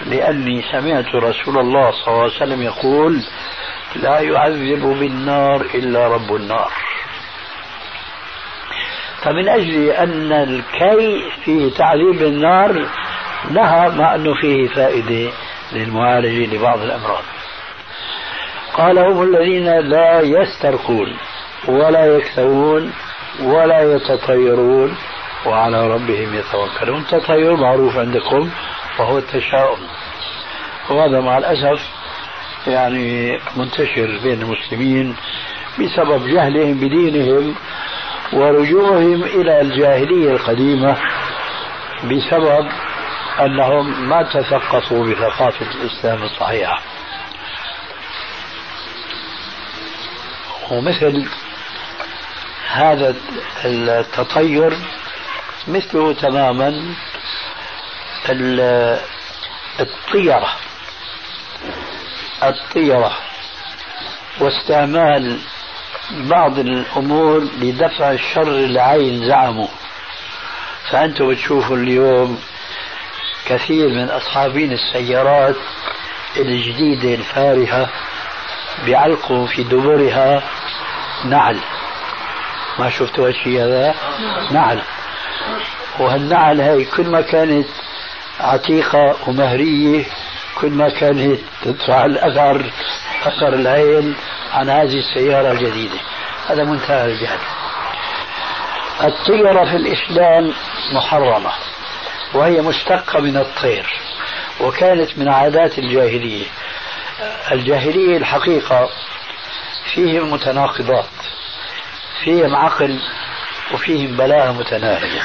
[0.06, 3.20] لأني سمعت رسول الله صلى الله عليه وسلم يقول
[3.96, 6.72] لا يعذب بالنار إلا رب النار.
[9.22, 12.86] فمن أجل أن الكي فيه تعذيب النار
[13.50, 15.32] نهى مع أنه فيه فائدة
[15.72, 17.22] للمعالجة لبعض الأمراض.
[18.74, 21.16] قال هم الذين لا يسترقون
[21.68, 22.92] ولا يكتوون
[23.42, 24.96] ولا يتطيرون
[25.46, 27.00] وعلى ربهم يتوكلون.
[27.00, 28.50] التطير معروف عندكم
[28.98, 29.78] وهو التشاؤم
[30.90, 31.80] وهذا مع الأسف
[32.66, 35.16] يعني منتشر بين المسلمين
[35.80, 37.54] بسبب جهلهم بدينهم
[38.32, 40.96] ورجوعهم إلى الجاهلية القديمة
[42.04, 42.68] بسبب
[43.40, 46.80] أنهم ما تثقفوا بثقافة الإسلام الصحيحة.
[50.70, 51.28] ومثل
[52.70, 53.14] هذا
[53.64, 54.72] التطير
[55.68, 56.94] مثله تماما
[59.80, 60.52] الطيرة.
[62.42, 63.12] الطيرة.
[64.40, 65.38] واستعمال
[66.10, 69.68] بعض الأمور لدفع الشر العين زعموا.
[70.90, 72.40] فأنتم بتشوفوا اليوم
[73.46, 75.56] كثير من أصحابين السيارات
[76.36, 77.88] الجديدة الفارهة
[78.84, 80.42] بيعلقوا في دبرها
[81.24, 81.60] نعل.
[82.78, 83.94] ما شفتوا هالشيء هذا؟
[84.50, 84.82] نعل.
[85.98, 87.66] وهالنعل هاي كل ما كانت
[88.40, 90.04] عتيقة ومهرية
[90.60, 92.70] كل ما كانت تدفع الأثر
[93.22, 94.14] أثر العين
[94.52, 95.98] عن هذه السيارة الجديدة.
[96.48, 97.38] هذا منتهى الجهل.
[99.04, 100.52] الطيرة في الإسلام
[100.94, 101.52] محرمة
[102.34, 103.86] وهي مشتقة من الطير
[104.60, 106.46] وكانت من عادات الجاهلية.
[107.52, 108.88] الجاهلية الحقيقة
[109.94, 111.04] فيهم متناقضات
[112.24, 113.00] فيهم عقل
[113.74, 115.22] وفيهم بلاهة متناهية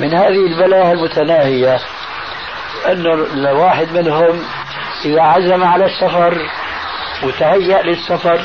[0.00, 1.80] من هذه البلاهة المتناهية
[2.92, 4.44] أنه الواحد منهم
[5.04, 6.50] إذا عزم على السفر
[7.22, 8.40] وتهيأ للسفر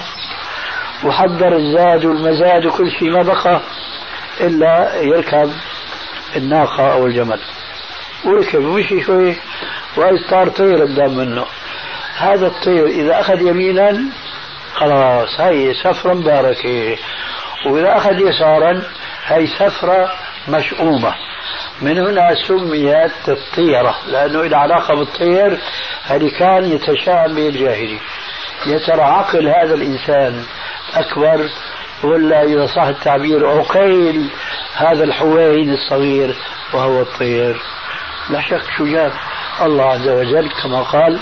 [1.03, 3.61] وحضر الزاد والمزاد وكل شيء ما بقى
[4.41, 5.51] إلا يركب
[6.35, 7.39] الناقة أو الجمل.
[8.25, 9.35] وركب ومشي شوي
[9.97, 11.45] وإذ صار طير قدام منه.
[12.17, 14.03] هذا الطير إذا أخذ يمينا
[14.75, 16.97] خلاص هي سفرة مباركة
[17.65, 18.81] وإذا أخذ يسارا
[19.25, 20.11] هي سفرة
[20.47, 21.13] مشؤومة.
[21.81, 25.59] من هنا سميت الطيرة لأنه إلى علاقة بالطير
[26.03, 27.99] هذه كان يتشاءم به الجاهلي.
[28.65, 30.43] يا ترى عقل هذا الإنسان
[30.95, 31.49] أكبر
[32.03, 34.29] ولا إذا صح التعبير عقيل
[34.75, 36.35] هذا الحوين الصغير
[36.73, 37.61] وهو الطير.
[38.29, 39.11] لا شك شو جاب
[39.61, 41.19] الله عز وجل كما قال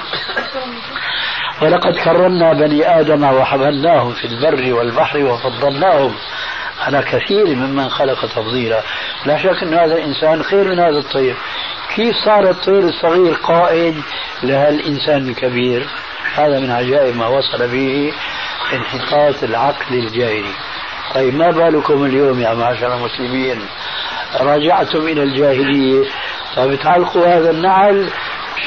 [1.61, 6.15] ولقد كرمنا بني آدم وحملناهم في البر والبحر وفضلناهم
[6.79, 8.81] على كثير ممن خلق تفضيلا.
[9.25, 11.35] لا شك أن هذا الإنسان خير من هذا الطير.
[11.95, 14.01] كيف صار الطير الصغير قائد
[14.43, 15.87] لهالإنسان الكبير؟
[16.35, 18.13] هذا من عجائب ما وصل به
[18.73, 20.53] انحطاط العقل الجاهلي.
[21.13, 23.61] طيب ما بالكم اليوم يا معشر المسلمين؟
[24.41, 26.05] رجعتم إلى الجاهلية.
[26.55, 28.09] طيب تعلقوا هذا النعل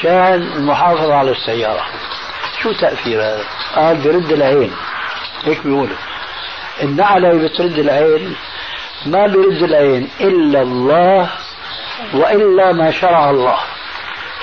[0.01, 1.85] شان المحافظة على السيارة.
[2.61, 3.43] شو تأثير هذا؟
[3.75, 4.71] قال برد العين.
[5.43, 5.97] هيك بيقولوا.
[6.83, 8.35] النعلة بترد العين
[9.05, 11.29] ما برد العين إلا الله
[12.13, 13.57] وإلا ما شرع الله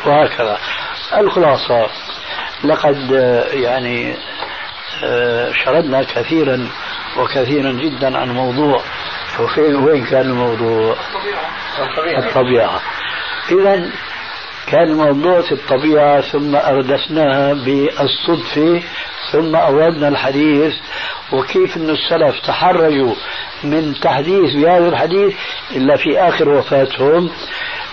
[0.06, 0.58] وهكذا
[1.18, 1.86] الخلاصة
[2.64, 3.10] لقد
[3.52, 4.16] يعني
[5.64, 6.68] شردنا كثيرا
[7.18, 8.82] وكثيرا جدا عن موضوع
[9.58, 10.96] وين كان الموضوع؟
[11.78, 12.80] الطبيعة, الطبيعة.
[13.50, 13.90] إذا
[14.70, 18.82] كان الموضوع في الطبيعة ثم أردفناها بالصدفة
[19.32, 20.74] ثم أوردنا الحديث
[21.32, 23.14] وكيف أن السلف تحرجوا
[23.64, 25.34] من تحديث بهذا الحديث
[25.76, 27.30] إلا في آخر وفاتهم.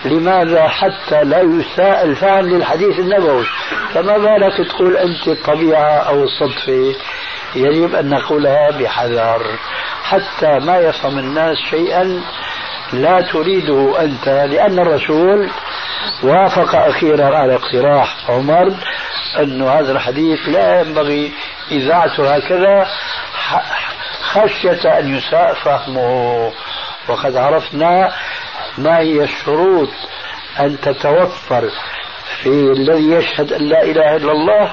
[0.04, 3.44] لماذا حتى لا يساء الفهم للحديث النبوي؟
[3.94, 6.94] فما بالك تقول أنت الطبيعة أو الصدفة
[7.54, 9.42] يجب أن نقولها بحذر.
[10.02, 12.22] حتى ما يفهم الناس شيئا
[12.92, 15.50] لا تريده أنت لأن الرسول
[16.22, 18.74] وافق أخيرا على اقتراح عمر
[19.38, 21.32] أن هذا الحديث لا ينبغي
[21.70, 22.86] إذاعته هكذا
[24.22, 26.52] خشية أن يساء فهمه.
[27.08, 28.12] وقد عرفنا
[28.78, 29.88] ما هي الشروط
[30.60, 31.70] أن تتوفر
[32.42, 34.72] في الذي يشهد أن لا إله إلا الله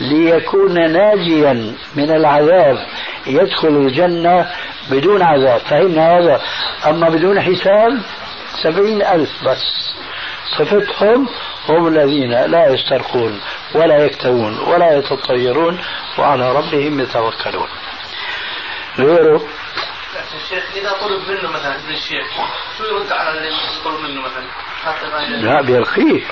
[0.00, 2.86] ليكون ناجيا من العذاب
[3.26, 4.46] يدخل الجنة
[4.90, 5.60] بدون عذاب.
[5.60, 6.40] فهمنا هذا
[6.86, 8.00] أما بدون حساب
[8.62, 9.94] سبعين ألف بس.
[10.58, 11.28] صفتهم
[11.68, 13.40] هم الذين لا يسترقون
[13.74, 15.78] ولا يكتوون ولا يتطيرون
[16.18, 17.68] وعلى ربهم يتوكلون.
[18.98, 19.42] غيره
[20.36, 22.26] الشيخ إذا طلب منه مثلا ابن الشيخ
[22.78, 23.50] شو يرد على اللي
[23.84, 24.66] طلب منه مثلا؟
[25.42, 26.22] لا بيرقيه.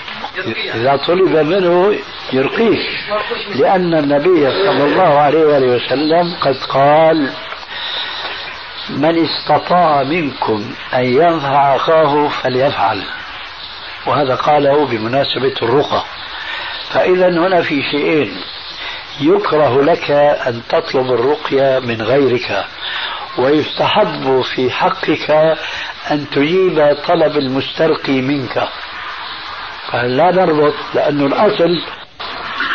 [0.74, 1.98] إذا طلب منه
[2.32, 2.78] يرقيه.
[3.54, 7.32] لأن النبي صلى الله عليه وآله وسلم قد قال
[8.90, 13.02] من استطاع منكم أن ينفع أخاه فليفعل.
[14.06, 16.04] وهذا قاله بمناسبة الرقى.
[16.90, 18.36] فإذا هنا في شيئين.
[19.20, 20.10] يكره لك
[20.46, 22.64] أن تطلب الرقية من غيرك.
[23.38, 25.30] ويستحب في حقك
[26.10, 28.68] أن تجيب طلب المسترقي منك.
[29.92, 31.82] فلا نربط لأن الأصل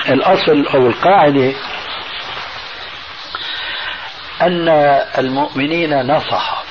[0.09, 1.53] الأصل أو القاعدة
[4.41, 4.69] أن
[5.17, 6.63] المؤمنين نصح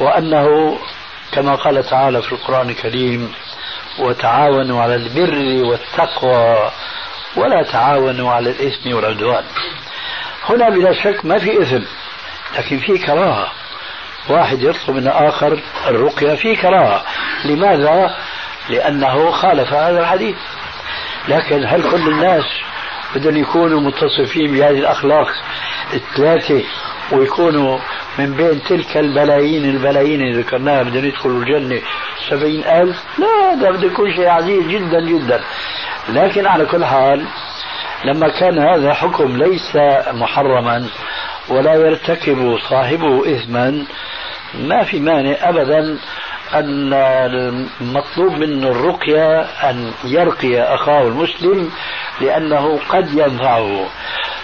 [0.00, 0.78] وأنه
[1.32, 3.32] كما قال تعالى في القرآن الكريم
[3.98, 6.70] وتعاونوا على البر والتقوى
[7.36, 9.44] ولا تعاونوا على الإثم والعدوان
[10.48, 11.84] هنا بلا شك ما في إثم
[12.58, 13.52] لكن في كراهة.
[14.28, 17.02] واحد يطلب من آخر الرقية في كراهة.
[17.44, 18.14] لماذا؟
[18.70, 20.36] لأنه خالف هذا الحديث.
[21.28, 22.44] لكن هل كل الناس
[23.14, 25.28] بدهم يكونوا متصفين بهذه الأخلاق
[25.94, 26.62] الثلاثة
[27.12, 27.78] ويكونوا
[28.18, 31.80] من بين تلك البلايين البلايين اللي ذكرناها بدهم يدخلوا الجنة
[32.28, 35.40] سبعين ألف؟ لا ده بده يكون شيء عزيز جدا جدا.
[36.08, 37.26] لكن على كل حال
[38.04, 39.76] لما كان هذا حكم ليس
[40.12, 40.86] محرما
[41.48, 43.84] ولا يرتكب صاحبه إثما
[44.54, 45.98] ما في مانع أبدا
[46.54, 46.92] أن
[47.80, 51.70] المطلوب منه الرقية أن يرقي أخاه المسلم
[52.20, 53.86] لأنه قد ينفعه.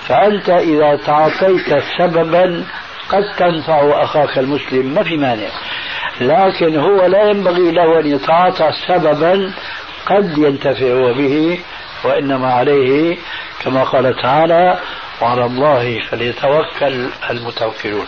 [0.08, 2.64] فأنت إذا تعاطيت سببا
[3.08, 5.48] قد تنفع أخاك المسلم ما في مانع.
[6.20, 9.52] لكن هو لا ينبغي له أن يتعاطى سببا
[10.06, 11.58] قد ينتفع به
[12.04, 13.16] وإنما عليه
[13.60, 14.78] كما قال تعالى
[15.22, 18.06] وعلى الله فليتوكل المتوكلون.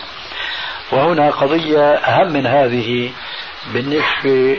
[0.91, 3.11] وهنا قضية أهم من هذه
[3.73, 4.57] بالنسبة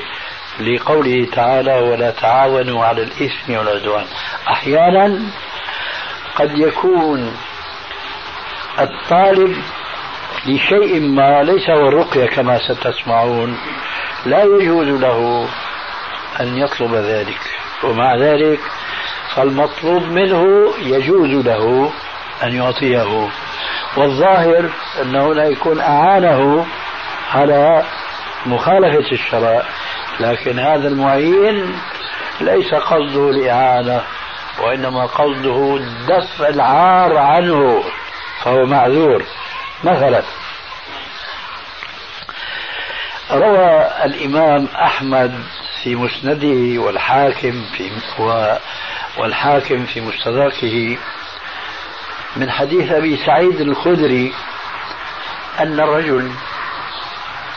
[0.60, 4.04] لقوله تعالى ولا تعاونوا على الإثم والعدوان.
[4.48, 5.20] أحيانا
[6.34, 7.36] قد يكون
[8.80, 9.56] الطالب
[10.46, 13.58] لشيء ما ليس هو الرقية كما ستسمعون
[14.26, 15.48] لا يجوز له
[16.40, 17.40] أن يطلب ذلك
[17.84, 18.60] ومع ذلك
[19.36, 21.92] فالمطلوب منه يجوز له
[22.42, 23.28] أن يعطيه
[23.96, 24.70] والظاهر
[25.02, 26.66] أن هنا يكون أعانه
[27.34, 27.84] على
[28.46, 29.62] مخالفة الشرع
[30.20, 31.78] لكن هذا المعين
[32.40, 34.02] ليس قصده الإعانة
[34.62, 37.84] وإنما قصده دفع العار عنه
[38.44, 39.24] فهو معذور.
[39.84, 40.22] مثلا
[43.30, 45.44] روى الإمام أحمد
[45.82, 47.90] في مسنده والحاكم في
[49.16, 50.98] والحاكم في مستدركه
[52.36, 54.32] من حديث أبي سعيد الخدري
[55.60, 56.30] أن الرجل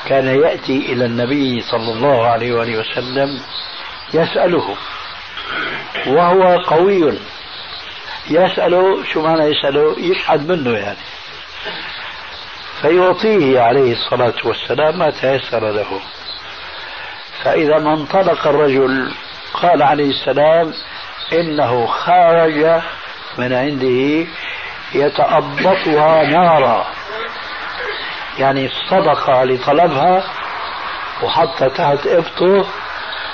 [0.08, 3.42] كان يأتي إلى النبي صلى الله عليه وآله وسلم
[4.14, 4.76] يسأله
[6.08, 7.20] وهو قوي.
[8.30, 10.98] يسأله شو معنى يسأله؟ يشحد منه يعني.
[12.82, 16.00] فيعطيه عليه الصلاة والسلام ما تيسر له.
[17.44, 19.12] فإذا ما انطلق الرجل
[19.54, 20.74] قال عليه السلام
[21.34, 22.82] إنه خرج
[23.38, 24.28] من عنده
[24.94, 26.86] يتأبطها نارا.
[28.40, 30.24] يعني صدق لطلبها
[31.24, 32.66] وحط تحت إبطه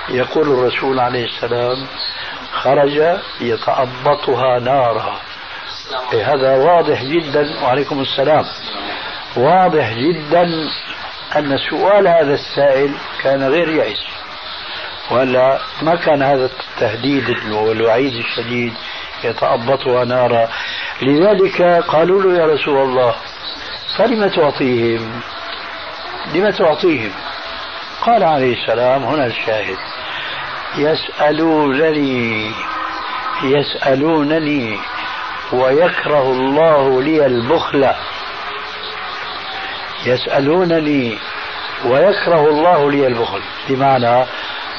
[0.09, 1.87] يقول الرسول عليه السلام
[2.53, 5.19] خرج يتأبطها نارا.
[6.13, 8.45] إيه هذا واضح جدا وعليكم السلام.
[9.35, 10.43] واضح جدا
[11.35, 13.99] أن سؤال هذا السائل كان غير يعيش
[15.11, 18.73] ولا ما كان هذا التهديد والوعيد الشديد
[19.23, 20.49] يتأبطها نارا
[21.01, 23.15] لذلك قالوا له يا رسول الله
[23.97, 25.21] فلم تعطيهم؟
[26.33, 27.11] لم تعطيهم؟
[28.01, 29.77] قال عليه السلام هنا الشاهد
[30.77, 32.51] يسألونني
[33.43, 34.79] يسألونني
[35.53, 37.91] ويكره الله لي البخل.
[40.05, 41.17] يسألونني
[41.85, 43.41] ويكره الله لي البخل.
[43.69, 44.25] بمعنى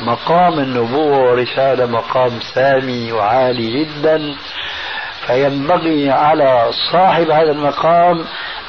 [0.00, 4.36] مقام النبوة والرسالة مقام سامي وعالي جدا.
[5.26, 8.24] فينبغي على صاحب هذا المقام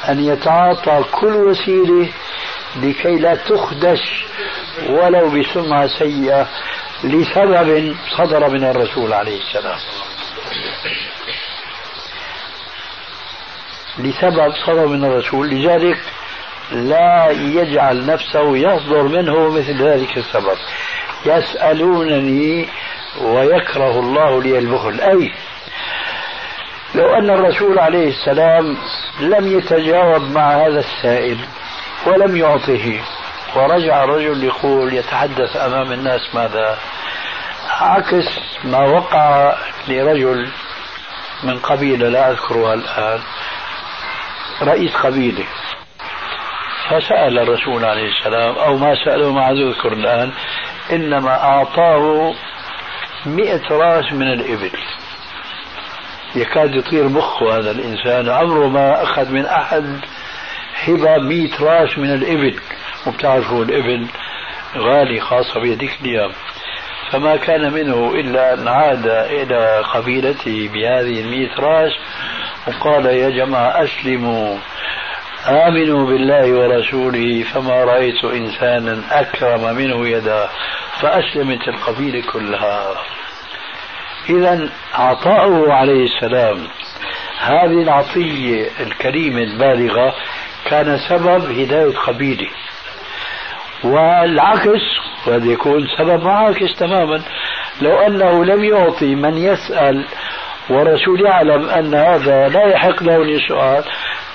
[0.10, 2.10] أن يتعاطى كل وسيلة
[2.76, 4.26] لكي لا تخدش
[4.90, 6.48] ولو بسمعة سيئة
[7.04, 9.80] لسبب صدر من الرسول عليه السلام.
[13.98, 15.50] لسبب صدر من الرسول.
[15.50, 15.98] لذلك
[16.72, 20.58] لا يجعل نفسه يصدر منه مثل ذلك السبب.
[21.26, 22.70] يسألونني
[23.22, 25.02] ويكره الله لي البخل.
[25.02, 25.32] أي
[26.96, 28.78] لو أن الرسول عليه السلام
[29.20, 31.38] لم يتجاوب مع هذا السائل
[32.06, 33.00] ولم يعطه
[33.56, 36.78] ورجع الرجل يقول يتحدث أمام الناس ماذا؟
[37.70, 39.56] عكس ما وقع
[39.88, 40.50] لرجل
[41.44, 43.20] من قبيلة لا أذكرها الآن
[44.62, 45.46] رئيس قبيلة.
[46.90, 50.32] فسأل الرسول عليه السلام أو ما سأله ما أذكر الآن
[50.92, 52.34] إنما أعطاه
[53.26, 54.72] مئة راس من الإبل.
[56.36, 60.00] يكاد يطير مخه هذا الإنسان عمره ما أخذ من أحد
[60.84, 62.60] هبة مئة راس من الإبل.
[63.08, 64.08] وبتعرفوا الإبل
[64.78, 66.32] غالي خاصة بهذيك الأيام
[67.12, 71.92] فما كان منه إلا أن عاد إلى قبيلته بهذه المئة راس
[72.68, 74.58] وقال يا جماعة أسلموا.
[75.48, 80.50] آمنوا بالله ورسوله فما رأيت إنسانا أكرم منه يدا
[81.02, 82.96] فأسلمت القبيلة كلها.
[84.30, 86.68] إذا عطاؤه عليه السلام
[87.42, 90.16] هذه العطية الكريمة البالغة
[90.66, 92.50] كان سبب هداية قبيلة
[93.84, 94.84] والعكس
[95.26, 97.22] قد يكون سبب معاكس تماما.
[97.82, 100.06] لو أنه لم يعطي من يسأل
[100.70, 103.84] والرسول يعلم أن هذا لا يحق له السؤال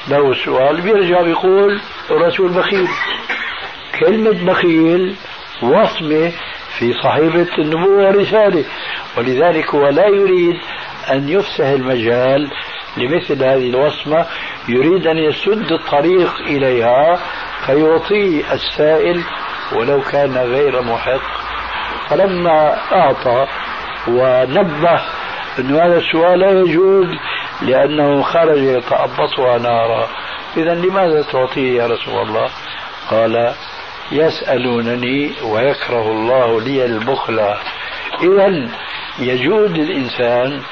[0.09, 1.81] له السؤال بيرجع بيقول
[2.11, 2.89] الرسول بخيل.
[4.01, 5.15] كلمة بخيل
[5.63, 6.33] وصمة
[6.79, 8.65] في صحيفة النبوة والرسالة.
[9.19, 10.57] ولذلك هو لا يريد
[11.11, 12.51] أن يفسح المجال
[12.97, 14.27] لمثل هذه الوصمة
[14.69, 17.19] يريد أن يسد الطريق إليها
[17.67, 19.23] فيعطي السائل
[19.73, 21.41] ولو كان غير محق.
[22.09, 23.47] فلما أعطى
[24.09, 25.01] ونبه
[25.59, 27.09] أن هذا السؤال لا يجوز
[27.63, 30.09] لأنه خرج يتأبطها نارا.
[30.57, 32.49] إذا لماذا تعطيه يا رسول الله؟
[33.11, 33.55] قال
[34.13, 37.41] يسألونني ويكره الله لي البخل.
[38.23, 38.69] إذا
[39.19, 40.63] يجود الإنسان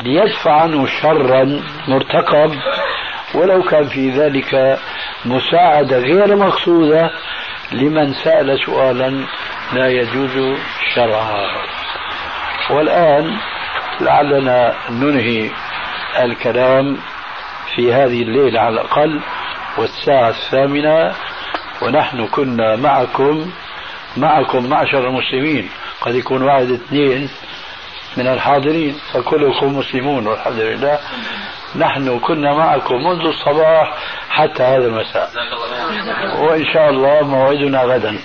[0.00, 2.54] ليدفع عنه شرا مرتقب
[3.34, 4.78] ولو كان في ذلك
[5.24, 7.10] مساعدة غير مقصودة
[7.72, 9.26] لمن سأل سؤالا
[9.72, 10.58] لا يجوز
[10.94, 11.46] شرعا
[12.70, 13.36] والآن
[14.00, 15.50] لعلنا ننهي
[16.22, 16.98] الكلام
[17.74, 19.20] في هذه الليلة على الأقل
[19.78, 21.14] والساعة الثامنة
[21.82, 23.50] ونحن كنا معكم
[24.16, 25.68] معكم معشر المسلمين.
[26.00, 27.28] قد يكون واحد اثنين
[28.16, 30.98] من الحاضرين فكلكم مسلمون والحمد لله.
[31.76, 33.94] نحن كنا معكم منذ الصباح
[34.30, 35.30] حتى هذا المساء.
[36.38, 38.18] وإن شاء الله موعدنا غدا.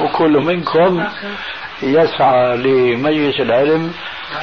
[0.00, 1.04] وكل منكم
[1.82, 3.92] يسعى لمجلس العلم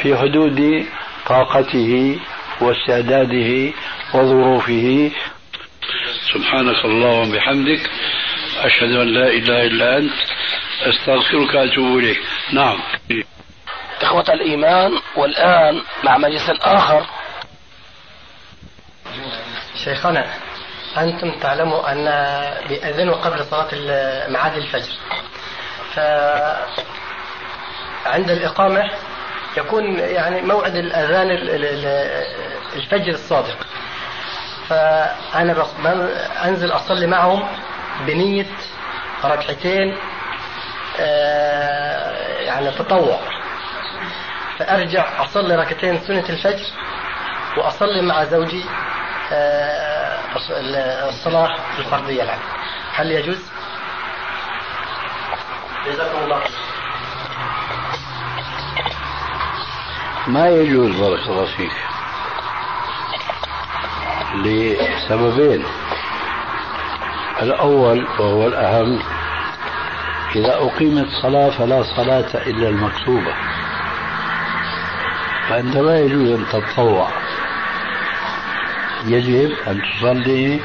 [0.01, 0.85] في حدود
[1.27, 2.19] طاقته
[2.61, 3.73] واستعداده
[4.13, 5.11] وظروفه.
[6.33, 7.89] سبحانك اللهم وبحمدك
[8.57, 10.13] أشهد أن لا إله إلا أنت
[10.81, 12.19] أستغفرك وأتوب إليك.
[12.53, 12.79] نعم.
[14.01, 17.05] إخوة الإيمان والآن مع مجلس آخر.
[19.83, 20.25] شيخنا
[20.97, 22.05] أنتم تعلموا أن
[22.67, 23.69] بيأذنوا قبل صلاة
[24.29, 24.93] معاد الفجر
[28.03, 28.91] فعند الإقامة
[29.57, 31.31] يكون يعني موعد الأذان
[32.75, 33.57] الفجر الصادق.
[34.69, 35.65] فأنا
[36.45, 37.47] أنزل أصلي معهم
[38.07, 38.45] بنية
[39.25, 39.97] ركعتين
[40.99, 43.19] آه، يعني تطوع.
[44.59, 46.65] فأرجع أصلي ركعتين سنة الفجر
[47.57, 48.65] وأصلي مع زوجي
[49.31, 50.19] آه،
[51.09, 52.39] الصلاة الفردية العام
[52.93, 53.39] هل يجوز؟
[55.85, 56.41] جزاكم الله
[60.27, 61.71] ما يجوز بارك الله فيك
[64.35, 65.63] لسببين
[67.41, 68.99] الأول وهو الأهم
[70.35, 73.33] إذا أقيمت صلاة فلا صلاة إلا المكتوبة
[75.49, 77.09] فأنت ما يجوز أن تتطوع
[79.05, 80.59] يجب أن تصلي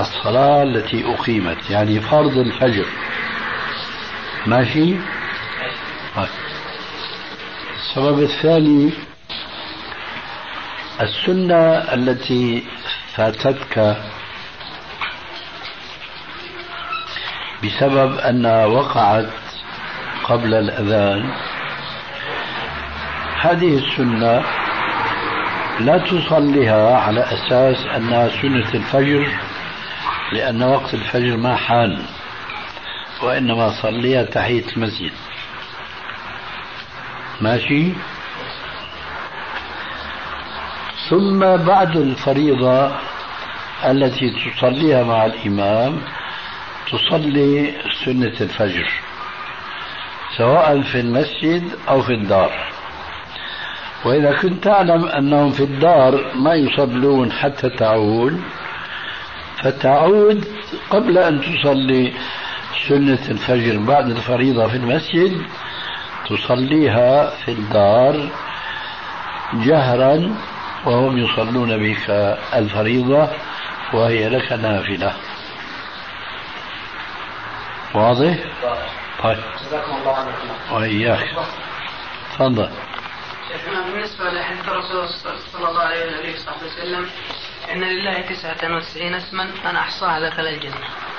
[0.00, 2.86] الصلاة التي أقيمت يعني فرض الفجر
[4.46, 4.96] ماشي؟
[6.16, 6.49] طيب.
[7.90, 8.90] السبب الثاني
[11.00, 12.62] السنة التي
[13.14, 13.96] فاتتك
[17.64, 19.30] بسبب أنها وقعت
[20.24, 21.30] قبل الأذان.
[23.40, 24.42] هذه السنة
[25.80, 29.28] لا تصليها على أساس أنها سنة الفجر
[30.32, 32.02] لأن وقت الفجر ما حان
[33.22, 35.12] وإنما صليها تحية المسجد.
[37.40, 37.92] ماشي.
[41.10, 42.92] ثم بعد الفريضة
[43.84, 46.00] التي تصليها مع الإمام
[46.92, 47.74] تصلي
[48.04, 48.90] سنة الفجر
[50.36, 52.52] سواء في المسجد أو في الدار.
[54.04, 58.40] وإذا كنت تعلم أنهم في الدار ما يصلون حتى تعود
[59.62, 60.44] فتعود
[60.90, 62.12] قبل أن تصلي
[62.88, 65.42] سنة الفجر بعد الفريضة في المسجد
[66.30, 68.28] تصليها في الدار
[69.54, 70.36] جهرا
[70.86, 72.10] وهم يصلون بك
[72.54, 73.28] الفريضة
[73.92, 75.14] وهي لك نافلة.
[77.94, 78.36] واضح؟
[79.22, 79.38] طيب.
[79.66, 81.28] جزاكم الله عنكم وإياك.
[82.34, 82.70] تفضل.
[83.48, 85.08] شيخنا بالنسبة لحديث الرسول
[85.52, 87.06] صلى الله عليه وسلم
[87.72, 91.09] إن لله تسعة وتسعين اسما من أحصاها دخل الجنة.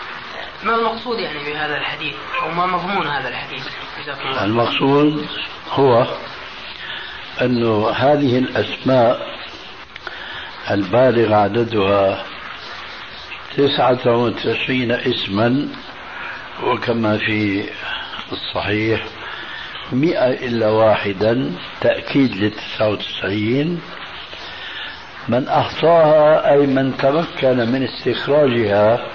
[0.63, 3.67] ما المقصود يعني بهذا الحديث؟ أو ما مضمون هذا الحديث؟
[4.25, 5.27] الله المقصود
[5.69, 6.07] هو
[7.41, 9.31] أن هذه الأسماء
[10.71, 12.25] البالغ عددها
[13.57, 15.67] تسعة وتسعين اسما
[16.63, 17.69] وكما في
[18.31, 19.05] الصحيح
[19.91, 21.51] مئة إلا واحدا
[21.81, 23.81] تأكيد للتسعة وتسعين.
[25.27, 29.05] من أحصاها أي من تمكن من استخراجها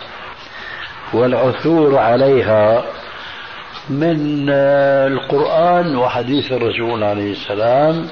[1.13, 2.85] والعثور عليها
[3.89, 4.51] من
[5.13, 8.09] القرآن وحديث الرسول عليه السلام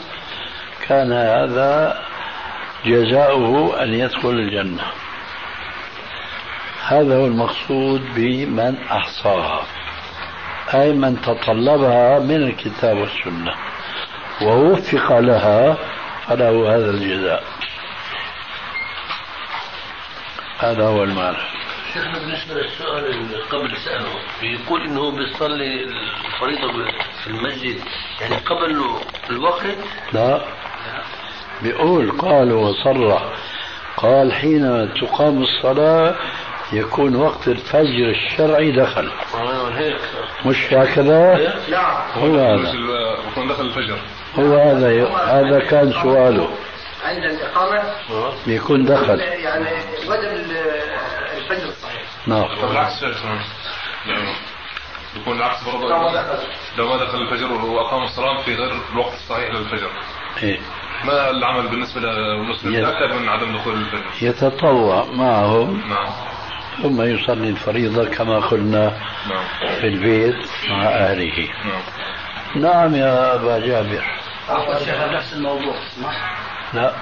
[0.89, 2.03] كان هذا
[2.87, 4.83] جزاؤه أن يدخل الجنة.
[6.87, 9.63] هذا هو المقصود بمن أحصاها
[10.75, 13.55] أي من تطلبها من الكتاب والسنة
[14.43, 15.77] ووفق لها
[16.27, 17.43] فله هذا الجزاء.
[20.59, 21.64] هذا هو المعنى
[21.95, 26.73] شيخنا بالنسبة للسؤال اللي قبل سأله بيقول إنه بيصلي الفريضة
[27.25, 27.81] في المسجد.
[28.21, 28.85] يعني قبل
[29.31, 29.65] الوقت؟
[30.13, 30.41] لا.
[31.63, 33.23] بيقول قال وصرح
[33.97, 36.15] قال حين تقام الصلاة
[36.73, 39.11] يكون وقت الفجر الشرعي دخل.
[39.75, 39.97] هيك.
[40.47, 41.97] مش هكذا؟ نعم.
[42.15, 42.73] هو هذا.
[43.31, 43.99] بكون دخل الفجر.
[44.39, 46.49] هو هذا هذا كان سؤاله.
[47.05, 47.83] عند الإقامة؟
[48.47, 49.21] بيكون دخل.
[49.21, 49.67] يعني
[50.09, 50.45] وجب
[51.51, 52.03] الفجر الصحيح.
[52.27, 52.45] نعم.
[52.63, 53.25] طب العكس يا شيخ.
[54.07, 54.35] يعني
[55.17, 55.89] يكون العكس برضه.
[56.79, 57.23] لو ما دخل.
[57.23, 59.91] الفجر وأقام الصلاة في غير الوقت الصحيح للفجر.
[60.43, 60.61] إيه.
[61.05, 62.79] ما العمل بالنسبة للمسلم؟ يس.
[62.79, 64.11] يتاكد من عدم دخول الفجر.
[64.23, 65.89] يتطوع معهم.
[65.89, 66.07] نعم.
[66.83, 69.77] ثم يصلي الفريضة كما قلنا نعم.
[69.81, 71.49] في البيت مع أهله.
[71.65, 71.83] نعم.
[72.63, 74.05] نعم يا أبا جابر.
[74.85, 75.75] شيخ نفس الموضوع
[76.75, 76.95] لا.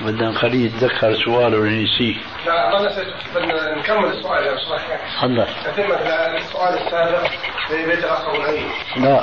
[0.00, 2.14] بدنا نخليه يتذكر سؤاله اللي نسيه
[2.46, 5.46] لا ما نسيت بدنا نكمل السؤال يا أستاذ تفضل.
[5.64, 5.94] تتمة
[6.36, 7.26] السؤال السابق
[7.68, 8.36] في بيت الاخ ابو
[8.96, 9.20] لا.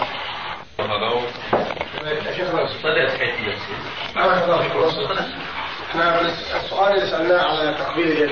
[2.36, 2.64] شيخنا
[5.92, 6.22] إحنا
[6.56, 8.32] السؤال اللي سألناه على تقبيل اليد.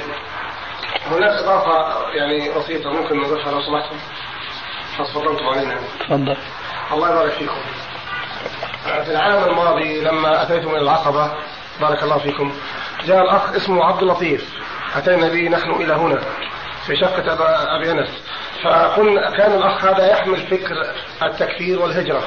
[1.12, 3.96] هناك إضافة يعني بسيطة ممكن نضيفها لو سمحتم؟
[5.00, 5.76] تفضلتم علينا.
[6.00, 6.38] تفضل.
[6.92, 7.62] الله يبارك فيكم.
[9.06, 11.32] في العام الماضي لما أتيتم إلى العقبة
[11.82, 12.54] بارك الله فيكم.
[13.06, 14.50] جاء الأخ اسمه عبد اللطيف.
[14.96, 16.20] أتينا به نحن إلى هنا
[16.88, 18.10] في شقة أبا- أبي أنس.
[18.64, 20.76] فقلنا كان الأخ هذا يحمل فكر
[21.24, 22.22] التكفير والهجرة.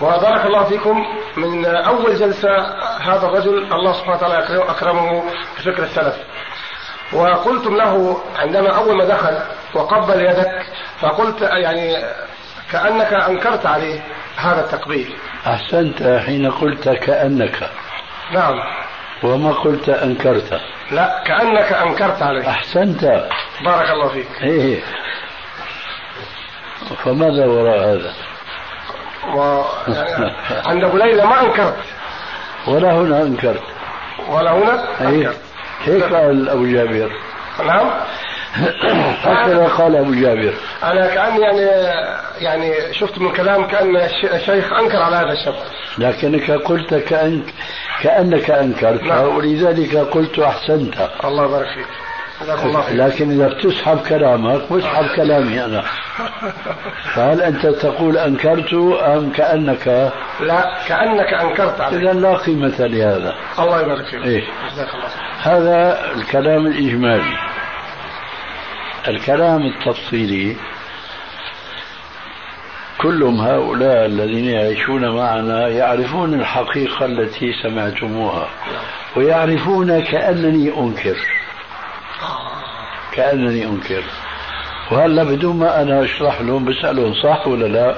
[0.00, 1.06] وبارك الله فيكم
[1.36, 2.58] من أول جلسة
[3.00, 3.72] هذا الرجل.
[3.72, 5.24] الله سبحانه وتعالى أكرم- أكرمه
[5.58, 6.16] بفكر السلف.
[7.12, 9.38] وقلتم له عندما أول ما دخل
[9.74, 10.66] وقبل يدك
[11.00, 11.96] فقلت يعني
[12.72, 14.00] كأنك أنكرت عليه
[14.36, 15.14] هذا التقبيل.
[15.46, 17.70] أحسنت حين قلت كأنك.
[18.32, 18.60] نعم.
[19.22, 20.60] وما قلت أنكرت.
[20.90, 22.48] لا كأنك أنكرت عليه.
[22.50, 23.04] أحسنت.
[23.64, 24.28] بارك الله فيك.
[24.42, 24.80] إيه.
[27.04, 28.12] فماذا وراء هذا؟
[29.34, 29.62] و...
[29.88, 30.32] يعني
[30.66, 31.76] عند ابو ليلى ما أنكرت.
[32.66, 33.62] ولا هنا أنكرت.
[34.28, 35.08] ولا هنا إيه.
[35.08, 35.40] أنكرت.
[35.84, 37.10] هيك قال أبو جابر؟
[37.66, 37.90] نعم.
[39.22, 40.54] هكذا قال أبو جابر.
[40.84, 41.60] أنا كاني يعني
[42.40, 45.54] يعني شفت من كلام كأن الش- الشيخ أنكر على هذا الشاب
[45.98, 47.44] لكنك قلت كأنك
[48.02, 49.36] كأنك أنكرت نعم.
[49.36, 50.94] ولذلك قلت أحسنت.
[51.24, 51.86] الله يبارك فيك.
[52.90, 55.82] لكن إذا بتسحب كلامك بسحب كلامي أنا.
[57.14, 58.74] فهل أنت تقول أنكرت
[59.04, 61.98] أم كأنك لا كأنك أنكرت عليه.
[61.98, 63.34] إذا لا قيمة لهذا.
[63.58, 64.24] الله يبارك فيك.
[64.24, 64.42] إيه.
[65.42, 67.36] هذا الكلام الإجمالي.
[69.08, 70.56] الكلام التفصيلي
[72.98, 78.48] كلهم هؤلاء الذين يعيشون معنا يعرفون الحقيقة التي سمعتموها
[79.16, 81.16] ويعرفون كأنني أنكر.
[83.12, 84.02] كأنني أنكر.
[84.90, 87.96] وهلا بدون ما أنا أشرح لهم بسألهم صح ولا لا؟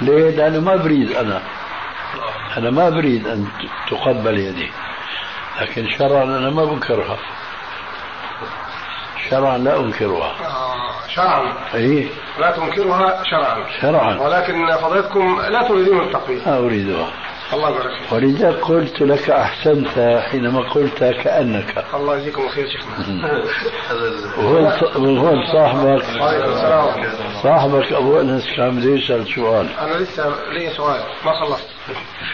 [0.00, 1.42] ليه؟ لأنه ما بريد أنا.
[2.56, 3.46] أنا ما بريد أن
[3.90, 4.70] تقبل يدي
[5.60, 7.18] لكن شرعا أنا ما بنكرها.
[9.30, 10.34] شرعا لا أنكرها.
[10.46, 11.54] آه، شرعا.
[11.74, 12.08] أي.
[12.40, 13.64] لا تنكرها شرعا.
[13.80, 14.18] شرعا.
[14.18, 17.10] ولكن فضيلتكم لا تريدون التقبيل ما أريدها.
[17.52, 18.12] الله يبارك فيك.
[18.12, 21.84] ولذلك قلت لك أحسنت حينما قلت كأنك.
[21.94, 23.42] الله يجزيكم الخير شيخنا.
[24.96, 26.04] وهون صاحبك.
[27.42, 31.00] صاحبك أبو أنس كان بده يسأل سؤال أنا لسه لي سؤال.
[31.24, 31.68] ما خلصت؟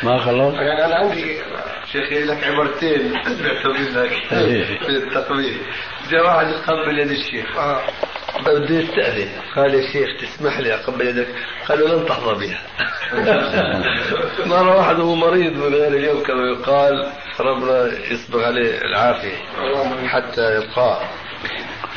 [0.03, 1.39] ما خلص يعني أنا عندي
[1.93, 3.13] شيخي لك عبارتين.
[3.97, 4.79] لك إيه.
[4.79, 5.61] في التقبيل
[6.15, 7.57] واحد يقبل يد الشيخ.
[7.59, 7.81] آه.
[8.41, 11.29] بده يستأذن قال يا شيخ تسمح لي أقبل يدك.
[11.69, 12.61] قال له لن تحظى بها.
[14.47, 17.13] مرة واحد هو مريض من غير اليوم كما يقال.
[17.41, 19.37] ربنا يصبغ عليه العافية
[20.09, 21.01] حتى يبقى.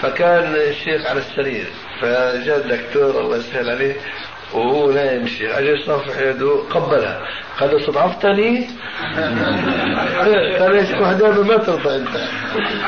[0.01, 1.67] فكان الشيخ على السرير.
[2.01, 3.95] فجاء الدكتور الله يسهل عليه
[4.53, 7.19] وهو نايم الشيخ اجى يصافح يده قبلها.
[7.59, 8.67] قال له استضعفتني؟
[10.59, 12.17] قال شيخ وحده ما ترضى انت.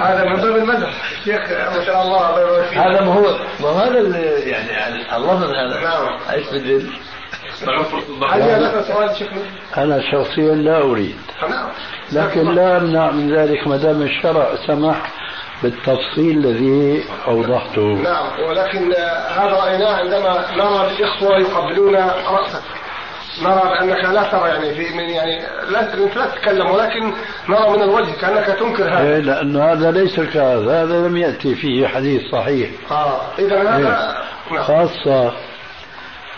[0.01, 0.89] هذا من باب المزح
[1.25, 2.77] شيخ ما شاء الله الله يبارك فيك.
[2.77, 6.19] هذا ما هو ما هو هذا اللي يعني اللفظ هذا نعم.
[6.31, 6.89] إيش بدل؟
[9.77, 11.15] أنا شخصيا لا أريد.
[11.49, 11.69] نعم.
[12.11, 15.11] لكن لا أمنع من ذلك ما دام الشرع سمح
[15.63, 17.81] بالتفصيل الذي أوضحته.
[17.81, 18.93] نعم ولكن
[19.29, 22.63] هذا رأيناه عندما نرى الإخوة يقبلون رأسك.
[23.41, 25.41] نرى بأنك لا ترى يعني في من يعني
[25.71, 27.13] لا لا تتكلم ولكن
[27.49, 29.01] نرى من الوجه كأنك تنكر هذا.
[29.01, 32.69] إيه، لأن هذا ليس كهذا هذا لم يأتي فيه حديث صحيح.
[32.91, 33.79] آه إذا هذا
[34.51, 34.63] نعم.
[34.63, 35.33] خاصة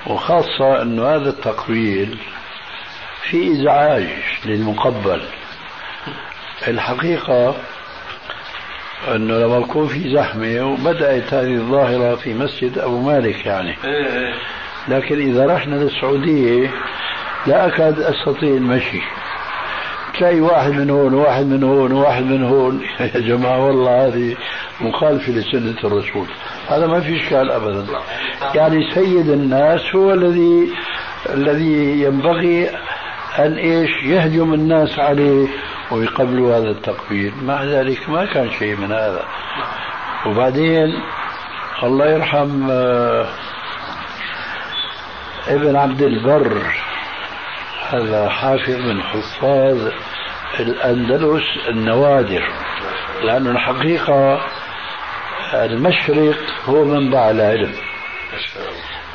[0.08, 2.20] وخاصة أنه هذا التقبيل
[3.22, 4.08] في إزعاج
[4.46, 5.22] للمقبل.
[6.68, 7.56] الحقيقة
[9.16, 13.76] أنه لما يكون في زحمة وبدأت هذه الظاهرة في مسجد أبو مالك يعني.
[14.88, 16.72] لكن إذا رحنا للسعودية
[17.48, 19.02] لا أكاد أستطيع المشي.
[20.18, 22.82] تلاقي واحد من هون وواحد من هون وواحد من هون.
[23.16, 24.36] يا جماعة والله هذه
[24.82, 26.28] مخالفة لسنة الرسول.
[26.68, 27.86] هذا ما في إشكال أبدا.
[28.56, 30.70] يعني سيد الناس هو الذي
[31.30, 32.70] الذي ينبغي
[33.40, 35.48] أن إيش يهجم الناس عليه
[35.92, 37.34] ويقبلوا هذا التقبيل.
[37.44, 39.26] مع ذلك ما كان شيء من هذا.
[40.26, 41.00] وبعدين
[41.84, 43.28] الله يرحم آه،
[45.48, 46.62] ابن عبد البر
[47.90, 49.92] هذا حافظ من حفاظ
[50.60, 52.44] الأندلس النوادر.
[53.24, 54.42] لأنه الحقيقة
[55.54, 57.74] المشرق هو منبع العلم.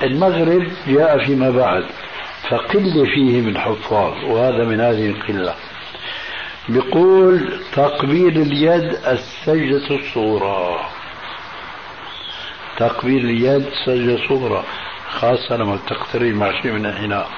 [0.03, 1.85] المغرب جاء فيما بعد.
[2.51, 5.55] فقل فيه من حفاظ وهذا من هذه القلة.
[6.69, 10.81] بيقول تقبيل اليد السجدة الصغرى.
[12.78, 14.64] تقبيل اليد سجدة صغرى
[15.09, 17.28] خاصة لما تقترب مع شيء من الحناء.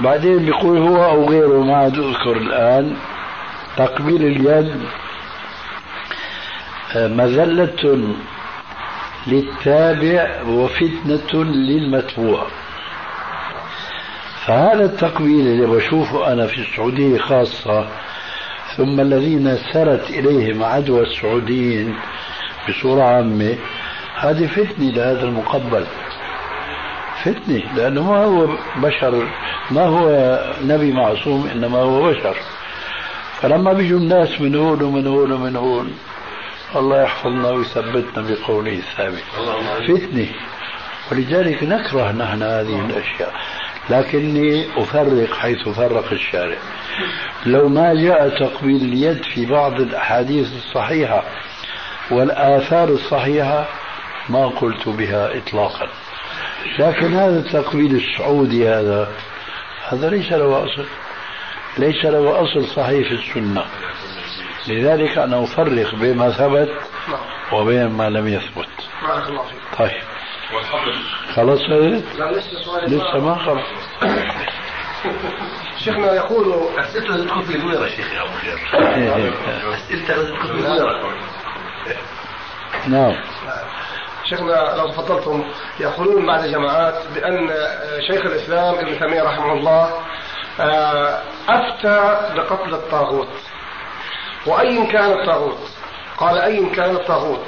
[0.00, 2.96] بعدين بيقول هو أو غيره ما أذكر الآن.
[3.76, 4.82] تقبيل اليد
[6.96, 8.14] آه، مذلة
[9.26, 12.46] للتابع وفتنة للمتبوع.
[14.48, 17.88] فهذا التقبيل اللي بشوفه أنا في السعودية خاصة
[18.76, 21.94] ثم الذين سرت إليهم عدوى السعوديين
[22.68, 23.56] بصورة عامة
[24.16, 25.86] هذه فتنة لهذا المقبل.
[27.24, 29.28] فتنة لأنه ما هو بشر
[29.70, 32.36] ما هو نبي معصوم إنما هو بشر.
[33.40, 35.92] فلما بيجوا الناس من هون ومن هون ومن هون
[36.76, 39.24] الله يحفظنا ويثبتنا بقوله الثابت
[39.88, 40.26] فتنة.
[41.12, 43.32] ولذلك نكره نحن هذه الأشياء.
[43.90, 46.58] لكني أفرق حيث فرق الشارع.
[47.46, 51.24] لو ما جاء تقبيل اليد في بعض الأحاديث الصحيحة
[52.10, 53.68] والآثار الصحيحة
[54.28, 55.88] ما قلت بها إطلاقا.
[56.78, 59.08] لكن هذا التقبيل السعودي هذا
[59.88, 60.84] هذا ليس له أصل.
[61.78, 63.64] ليس له أصل صحيح في السنة.
[64.68, 66.70] لذلك أنا أفرق بين ما ثبت
[67.52, 68.68] وبين ما لم يثبت.
[69.78, 70.17] بارك
[71.34, 73.66] خلاص هذا؟ لا لسه سؤال لسه ما خلص
[75.84, 78.58] شيخنا يقول أسئلته لازم تكون في دويرة شيخ يا أبو خير.
[78.94, 79.32] إيه، إيه.
[79.74, 81.14] أسئلتك لازم تكون في دويرة
[82.86, 83.14] نعم.
[84.24, 85.44] شيخنا لو تفضلتم
[85.80, 87.50] يقولون بعد جماعات بأن
[88.06, 89.90] شيخ الإسلام ابن تيمية رحمه الله
[90.60, 93.28] آه، أفتى بقتل الطاغوت.
[94.46, 95.58] وأي كان الطاغوت؟
[96.16, 97.40] قال أي كان الطاغوت؟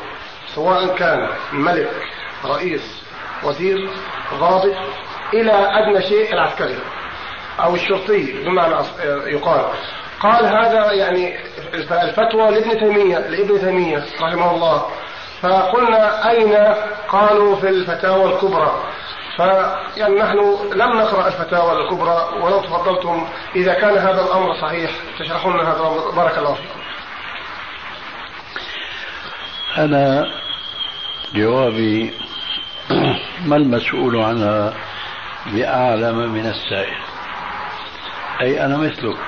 [0.55, 1.90] سواء كان ملك
[2.44, 3.02] رئيس
[3.44, 3.90] وزير
[4.34, 4.74] ضابط
[5.34, 6.78] إلى أدنى شيء العسكري
[7.60, 8.74] أو الشرطي بمعنى
[9.26, 9.64] يقال.
[10.20, 11.38] قال هذا يعني
[11.92, 14.86] الفتوى لابن تيمية لابن تيمية رحمه الله.
[15.42, 16.54] فقلنا أين
[17.08, 18.82] قالوا في الفتاوى الكبرى؟
[19.36, 20.38] فيعني نحن
[20.72, 23.28] لم نقرأ الفتاوى الكبرى ولو تفضلتم.
[23.56, 26.10] إذا كان هذا الأمر صحيح تشرحون هذا الأمر.
[26.10, 26.80] بارك الله فيكم.
[29.78, 30.26] أنا
[31.34, 32.14] جوابي
[33.48, 34.74] ما المسؤول عنها
[35.46, 36.96] بأعلم من السائل؟
[38.40, 39.18] أي أنا مثلك.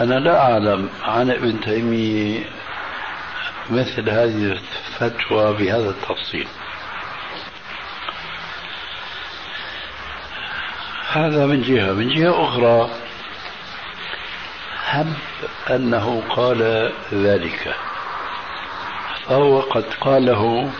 [0.00, 2.44] أنا لا أعلم عن ابن تيمية
[3.70, 6.48] مثل هذه الفتوى بهذا التفصيل.
[11.12, 11.92] هذا من جهة.
[11.92, 12.90] من جهة أخرى
[14.86, 15.12] هب
[15.70, 17.74] أنه قال ذلك
[19.26, 20.70] فهو قد قاله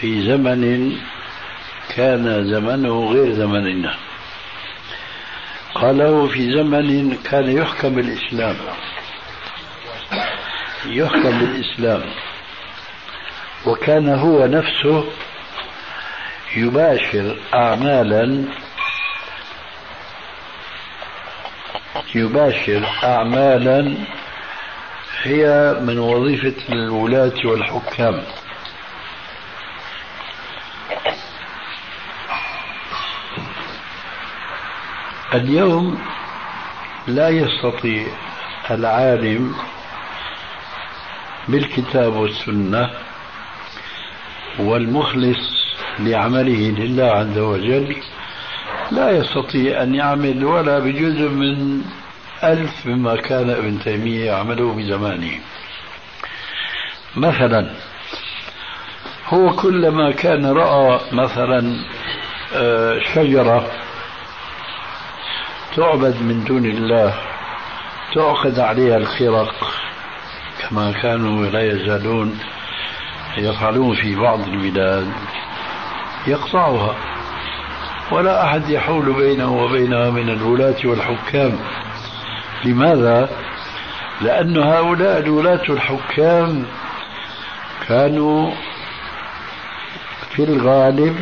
[0.00, 0.92] في زمن
[1.96, 3.94] كان زمنه غير زمننا.
[5.74, 8.56] قاله في زمن كان يحكم بالإسلام
[10.86, 12.02] يحكم بالإسلام
[13.66, 15.04] وكان هو نفسه
[16.56, 18.44] يباشر أعمالا
[22.14, 23.94] يباشر أعمالا
[25.22, 28.22] هي من وظيفة الولاة والحكام.
[35.34, 35.98] اليوم
[37.06, 38.06] لا يستطيع
[38.70, 39.54] العالم
[41.48, 42.90] بالكتاب والسنة
[44.58, 45.60] والمخلص
[45.98, 47.96] لعمله لله عز وجل
[48.90, 51.82] لا يستطيع أن يعمل ولا بجزء من
[52.44, 55.38] ألف مما كان ابن تيمية يعمله بزمانه.
[57.16, 57.70] مثلا
[59.30, 61.76] هو كلما كان رأى مثلا
[62.54, 63.66] آه، شجرة
[65.76, 67.14] تعبد من دون الله
[68.14, 69.54] تعقد عليها الخرق
[70.60, 72.38] كما كانوا لا يزالون
[73.38, 75.12] يفعلون في بعض البلاد
[76.26, 76.94] يقطعها
[78.12, 81.58] ولا أحد يحول بينه وبينها من الولاة والحكام
[82.64, 83.28] لماذا؟
[84.20, 86.66] لأن هؤلاء الولاة الحكام
[87.88, 88.50] كانوا
[90.30, 91.16] في الغالب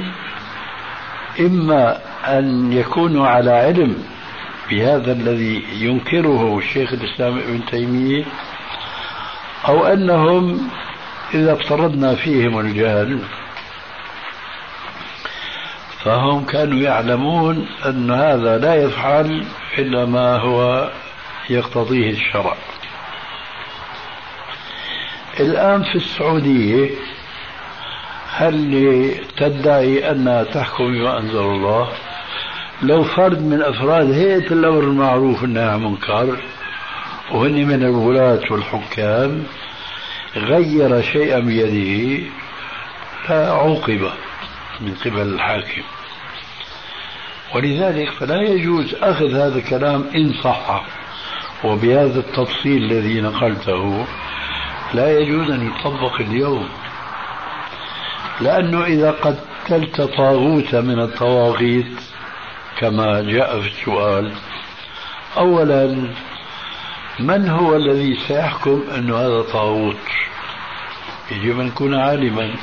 [1.40, 1.98] إما
[2.38, 4.04] أن يكونوا على علم
[4.70, 8.24] بهذا الذي ينكره الشيخ الإسلام ابن تيمية
[9.68, 10.70] أو أنهم
[11.34, 13.20] إذا افترضنا فيهم الجهل
[16.04, 19.44] فهم كانوا يعلمون أن هذا لا يفعل
[19.78, 20.90] إلا ما هو
[21.50, 22.56] يقتضيه الشرع.
[25.40, 26.90] الآن في السعودية
[28.38, 31.88] هل تدعي أنها تحكم بما أنزل الله؟
[32.82, 36.36] لو فرد من أفراد هيئة الأمر المعروف والنهي عن المنكر
[37.32, 39.44] وهن من الولاة والحكام
[40.36, 42.26] غير شيئا بيده
[43.28, 44.10] لا عوقب
[44.80, 45.82] من قبل الحاكم.
[47.54, 50.84] ولذلك فلا يجوز أخذ هذا الكلام إن صح.
[51.64, 54.06] وبهذا التفصيل الذي نقلته
[54.94, 56.68] لا يجوز أن يطبق اليوم.
[58.40, 62.00] لأنه إذا قتلت طاغوتا من الطواغيت
[62.78, 64.32] كما جاء في السؤال
[65.36, 66.08] أولا
[67.20, 69.96] من هو الذي سيحكم أن هذا طاغوت؟
[71.30, 72.54] يجب أن يكون عالما.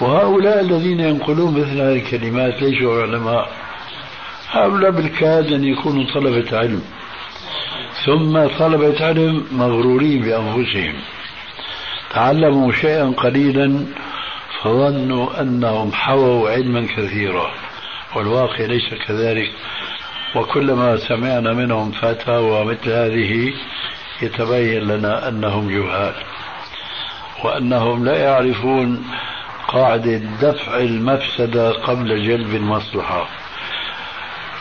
[0.00, 3.48] وهؤلاء الذين ينقلون مثل هذه الكلمات ليسوا علماء.
[4.50, 6.82] هؤلاء بالكاد أن يكونوا طلبة علم.
[8.06, 10.94] ثم طلبة علم مغرورين بأنفسهم.
[12.14, 13.86] تعلموا شيئا قليلا
[14.62, 17.50] فظنوا أنهم حووا علما كثيرا
[18.16, 19.52] والواقع ليس كذلك.
[20.36, 23.52] وكلما سمعنا منهم فتاوى مثل هذه
[24.22, 26.14] يتبين لنا أنهم جهال
[27.44, 29.04] وأنهم لا يعرفون
[29.68, 33.28] قاعدة دفع المفسدة قبل جلب المصلحة.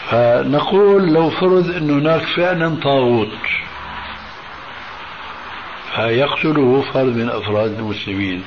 [0.09, 3.37] فنقول لو فرض أن هناك فعلا طاغوت
[5.95, 8.43] فيقتله فرد من أفراد المسلمين.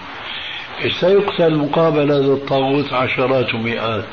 [1.01, 4.05] سيقتل مقابل هذا الطاغوت عشرات ومئات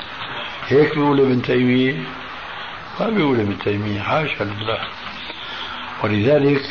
[0.68, 1.96] هيك بيقول ابن تيمية؟
[3.00, 4.80] ما بيقول ابن تيمية حاشا لله.
[6.04, 6.62] ولذلك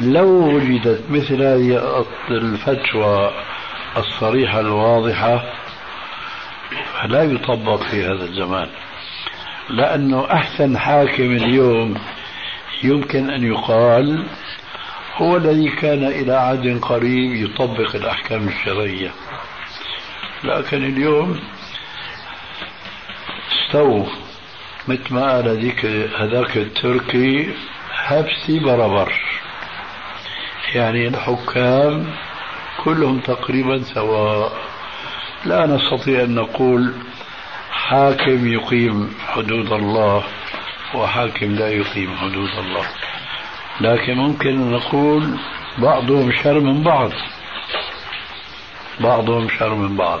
[0.00, 3.30] لو وجدت مثل هذه الفتوى
[3.96, 5.44] الصريحة الواضحة
[6.92, 8.68] فلا يطبق في هذا الزمان.
[9.70, 11.94] لأنه أحسن حاكم اليوم
[12.82, 14.24] يمكن أن يقال
[15.22, 19.10] هو الذي كان إلى عهد قريب يطبق الأحكام الشرعية.
[20.44, 21.40] لكن اليوم
[23.52, 24.06] استووا
[24.88, 25.86] مثل ما قال هذيك
[26.18, 27.54] هذاك التركي
[27.94, 29.12] هبسي بربر.
[30.74, 32.14] يعني الحكام
[32.84, 34.52] كلهم تقريبا سواء.
[35.44, 36.94] لا نستطيع أن نقول
[37.70, 40.24] حاكم يقيم حدود الله
[40.94, 42.86] وحاكم لا يقيم حدود الله.
[43.80, 45.36] لكن ممكن نقول
[45.78, 47.10] بعضهم شر من بعض.
[49.00, 50.20] بعضهم شر من بعض.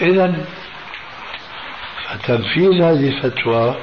[0.00, 0.44] إذا
[2.26, 3.76] تنفيذ هذه الفتوى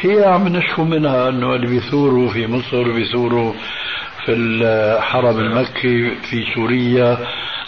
[0.00, 3.52] هي عم نشكو منها أنه اللي بيثوروا في مصر بيثوروا
[4.24, 7.18] في الحرم المكي في سوريا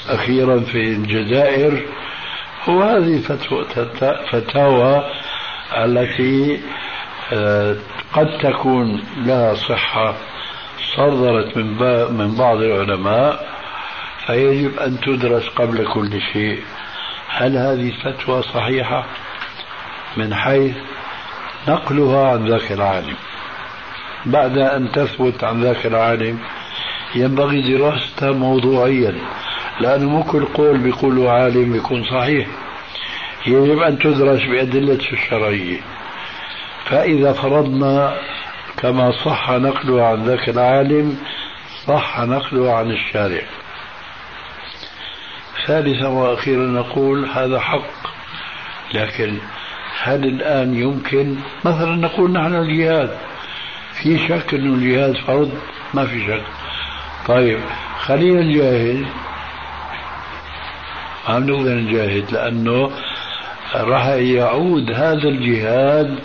[0.09, 1.83] أخيرا في الجزائر.
[2.69, 3.23] وهذه
[4.31, 5.05] فتاوى
[5.77, 6.61] التي
[8.13, 10.15] قد تكون لها صحة
[10.97, 11.67] صدرت من
[12.19, 13.49] من بعض العلماء
[14.27, 16.63] فيجب أن تدرس قبل كل شيء.
[17.29, 19.07] هل هذه الفتوى صحيحة؟
[20.17, 20.77] من حيث
[21.69, 23.15] نقلها عن ذاك العالم.
[24.27, 26.39] بعد أن تثبت عن ذاك العالم
[27.15, 29.15] ينبغي دراستها موضوعيا
[29.81, 32.47] لأنه مو كل قول بيقوله عالم يكون صحيح.
[33.47, 35.81] يجب أن تدرس بأدلته الشرعية.
[36.85, 38.17] فإذا فرضنا
[38.77, 41.19] كما صح نقله عن ذاك العالم
[41.87, 43.43] صح نقله عن الشارع.
[45.67, 48.15] ثالثا وأخيرا نقول هذا حق
[48.95, 49.39] لكن
[50.03, 53.19] هل الآن يمكن؟ مثلا نقول نحن الجهاد
[54.03, 55.51] في شك أنه الجهاد فرض؟
[55.95, 56.43] ما في شك.
[57.27, 57.61] طيب
[58.01, 59.07] خلينا نجاهد.
[61.29, 62.91] عم نقدر نجاهد لأنه
[63.75, 66.19] راح يعود هذا الجهاد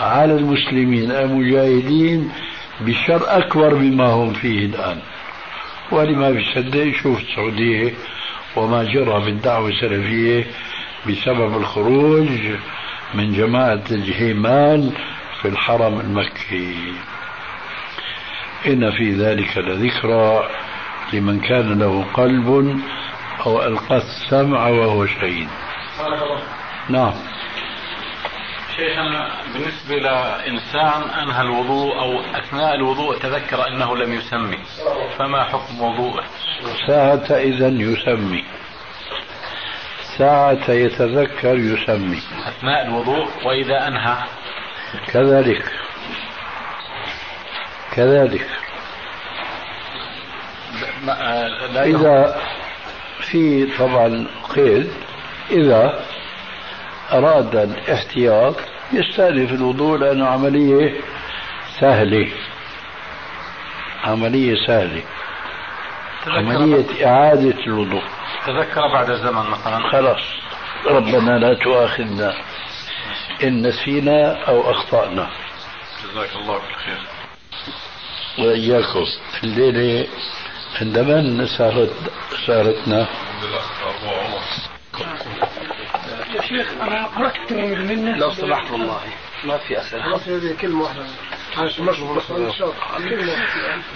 [0.00, 2.32] على المسلمين المجاهدين
[2.80, 4.98] بشر أكبر مما هم فيه الآن.
[5.92, 7.92] ولما بيصدق يشوف السعودية
[8.56, 10.46] وما جرى بالدعوة السلفية
[11.08, 12.28] بسبب الخروج
[13.14, 14.92] من جماعة الجهيمان
[15.42, 16.74] في الحرم المكي.
[18.66, 20.48] إن في ذلك لذكرى
[21.12, 22.80] لمن كان له قلب
[23.46, 25.48] أو ألقى السمع وهو شهيد.
[26.88, 27.12] نعم.
[28.80, 34.58] شيخنا بالنسبة لإنسان أنهى الوضوء أو أثناء الوضوء تذكر أنه لم يسمي
[35.18, 36.24] فما حكم وضوءه؟
[36.86, 38.44] ساعة إذا يسمي.
[40.18, 42.22] ساعة يتذكر يسمي.
[42.48, 44.16] أثناء الوضوء وإذا أنهى.
[45.06, 45.72] كذلك.
[47.92, 48.46] كذلك.
[51.72, 52.40] لا إذا
[53.20, 54.92] في طبعا قيد
[55.50, 56.04] إذا
[57.12, 58.54] أراد الاحتياط
[58.92, 61.00] يستأنف الوضوء لأنه عملية
[61.80, 62.28] سهلة.
[64.04, 65.02] عملية سهلة.
[66.26, 68.02] عملية إعادة الوضوء.
[68.46, 69.90] تذكر بعد زمن مثلا.
[69.92, 70.22] خلاص.
[70.86, 72.34] ربنا لا تؤاخذنا
[73.42, 75.30] إن نسينا أو أخطأنا.
[76.04, 76.98] جزاك الله بالخير.
[78.38, 79.06] وإياكم.
[79.44, 80.06] الليلة
[80.80, 81.92] عندما سهرت
[82.46, 83.06] سهرتنا.
[86.34, 88.18] يا شيخ أنا قرأت كثير من الناس.
[88.18, 89.00] لو سمحت والله.
[89.44, 90.02] ما في أسئلة.
[90.02, 91.04] خلاص هذه كلمة واحدة.
[91.80, 92.20] مشغول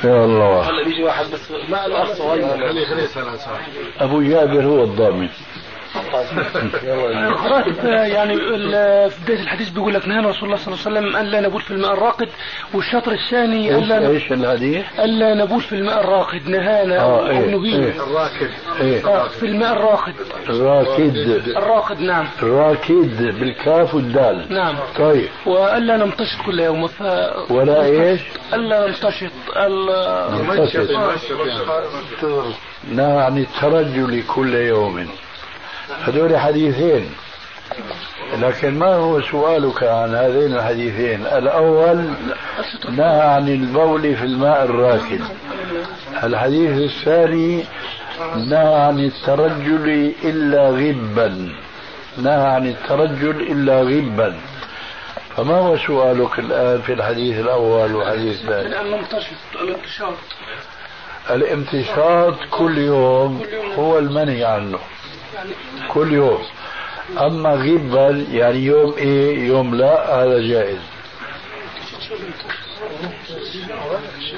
[0.04, 0.70] يا الله.
[0.70, 1.50] هلا بيجي واحد بس.
[1.50, 3.08] لا لا صغير خليه
[4.00, 5.28] أبو جابر هو الضامن.
[7.92, 8.36] يعني
[9.10, 11.70] في بداية الحديث بيقول لك نهانا رسول الله صلى الله عليه وسلم ألا نبول في
[11.70, 12.28] الماء الراقد
[12.74, 17.46] والشطر الثاني إيش ألا إيش الحديث؟ ألا نبول في الماء الراقد نهانا آه أو إيه
[17.46, 18.50] نهينا الراكد
[18.80, 19.06] إيه.
[19.06, 20.14] آه، في الماء الراقد.
[20.48, 21.16] راكد
[21.56, 22.28] الراقد نعم.
[22.42, 24.46] راكد بالكاف والدال.
[24.50, 24.76] نعم.
[24.98, 25.28] طيب.
[25.46, 27.02] وألا نمتشط كل يوم ف
[27.50, 28.20] ولا إيش؟
[28.54, 30.88] ألا نمتشط نمتشط.
[32.92, 35.08] نهى عن الترجل كل يوم.
[36.04, 37.10] هذول حديثين.
[38.38, 42.10] لكن ما هو سؤالك عن هذين الحديثين؟ الأول
[42.90, 45.20] نهى عن البول في الماء الراكد.
[46.24, 47.64] الحديث الثاني
[48.36, 51.52] نهى عن الترجل إلا غبا.
[52.18, 54.34] نهى عن الترجل إلا غبا.
[55.36, 60.14] فما هو سؤالك الآن في الحديث الأول والحديث الثاني؟ لأن نمتشط الانتشار.
[61.30, 63.42] الامتشاط كل يوم.
[63.78, 64.78] هو المنهي عنه.
[65.88, 66.42] كل يوم.
[67.20, 70.78] أما غبا يعني يوم إيه يوم لا هذا جائز.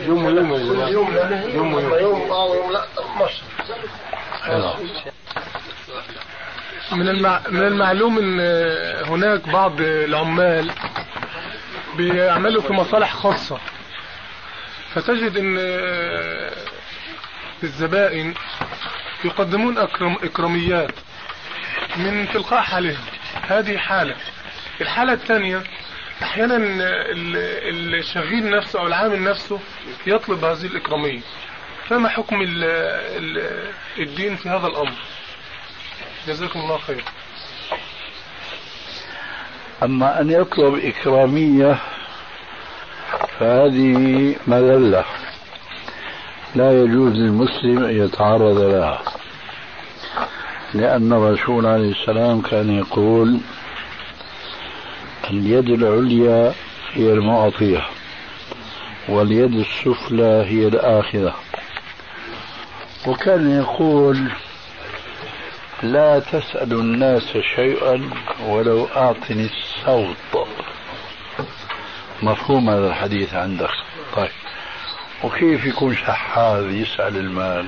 [0.06, 0.88] يوم يوم لا.
[0.88, 1.94] يوم ويوم.
[2.00, 2.84] يوم آه ويوم لا.
[3.16, 3.42] 12
[6.92, 7.40] من المع...
[7.50, 8.40] من المعلوم إن
[9.06, 10.70] هناك بعض العمال
[11.96, 13.58] بيعملوا في مصالح خاصة.
[14.94, 15.56] فتجد إن
[17.62, 18.34] الزبائن
[19.24, 20.16] يقدمون أكرم...
[20.22, 20.90] إكراميات
[21.96, 23.04] من تلقاء حالهم.
[23.42, 24.16] هذه حالة.
[24.80, 25.62] الحالة الثانية
[26.22, 29.60] أحيانا ال- الشغيل نفسه أو العامل نفسه
[30.06, 31.20] يطلب هذه الإكرامية.
[31.88, 32.64] فما حكم ال...
[32.64, 33.70] ال...
[33.98, 34.92] الدين في هذا الأمر؟
[36.28, 37.04] جزاكم الله خير.
[39.82, 41.78] أما أن يطلب إكرامية
[43.38, 45.04] فهذه مذلة.
[46.56, 49.02] لا يجوز للمسلم أن يتعرض لها
[50.74, 53.40] لأن الرسول عليه السلام كان يقول
[55.30, 56.54] اليد العليا
[56.92, 57.82] هي المعطية
[59.08, 61.34] واليد السفلى هي الآخذة.
[63.06, 64.30] وكان يقول
[65.82, 68.10] لا تسأل الناس شيئا
[68.46, 70.46] ولو أعطني الصوت.
[72.22, 73.70] مفهوم هذا الحديث عندك.
[74.16, 74.45] طيب.
[75.24, 77.66] وكيف يكون شحاذ يسأل المال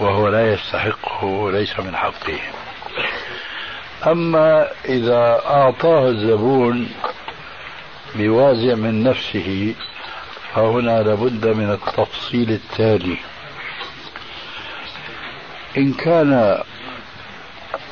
[0.00, 2.38] وهو لا يستحقه وليس من حقه.
[4.06, 6.88] أما إذا أعطاه الزبون
[8.14, 9.74] بوازع من نفسه
[10.54, 13.16] فهنا لابد من التفصيل التالي.
[15.76, 16.62] إن كان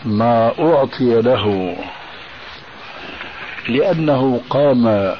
[0.04, 1.76] ما أعطي له
[3.68, 5.14] لأنه قام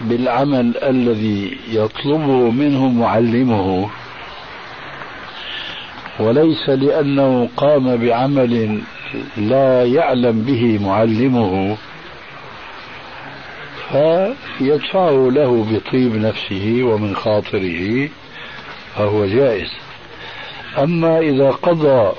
[0.00, 3.90] بالعمل الذي يطلبه منه معلمه.
[6.20, 8.80] وليس لأنه قام بعمل
[9.36, 11.76] لا يعلم به معلمه
[13.88, 18.08] فيدفعه له بطيب نفسه ومن خاطره
[18.94, 19.70] فهو جائز.
[20.78, 22.12] أما إذا قضى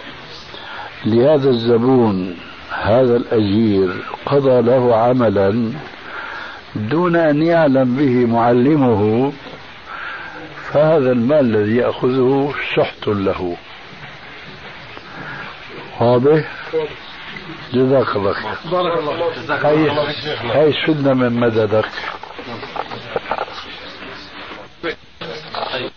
[1.06, 2.36] لهذا الزبون
[2.72, 3.90] هذا الأجير
[4.26, 5.72] قضى له عملا
[6.78, 9.34] دون أن يعلم به معلمه
[10.74, 13.58] فهذا المال الذي يأخذه سحت له.
[16.00, 16.44] واضح؟
[17.74, 18.72] جزاك الله خير.
[18.72, 19.14] بارك الله
[19.50, 19.90] هاي,
[20.40, 20.74] هاي
[21.14, 21.90] من مددك.
[25.74, 25.92] طيب.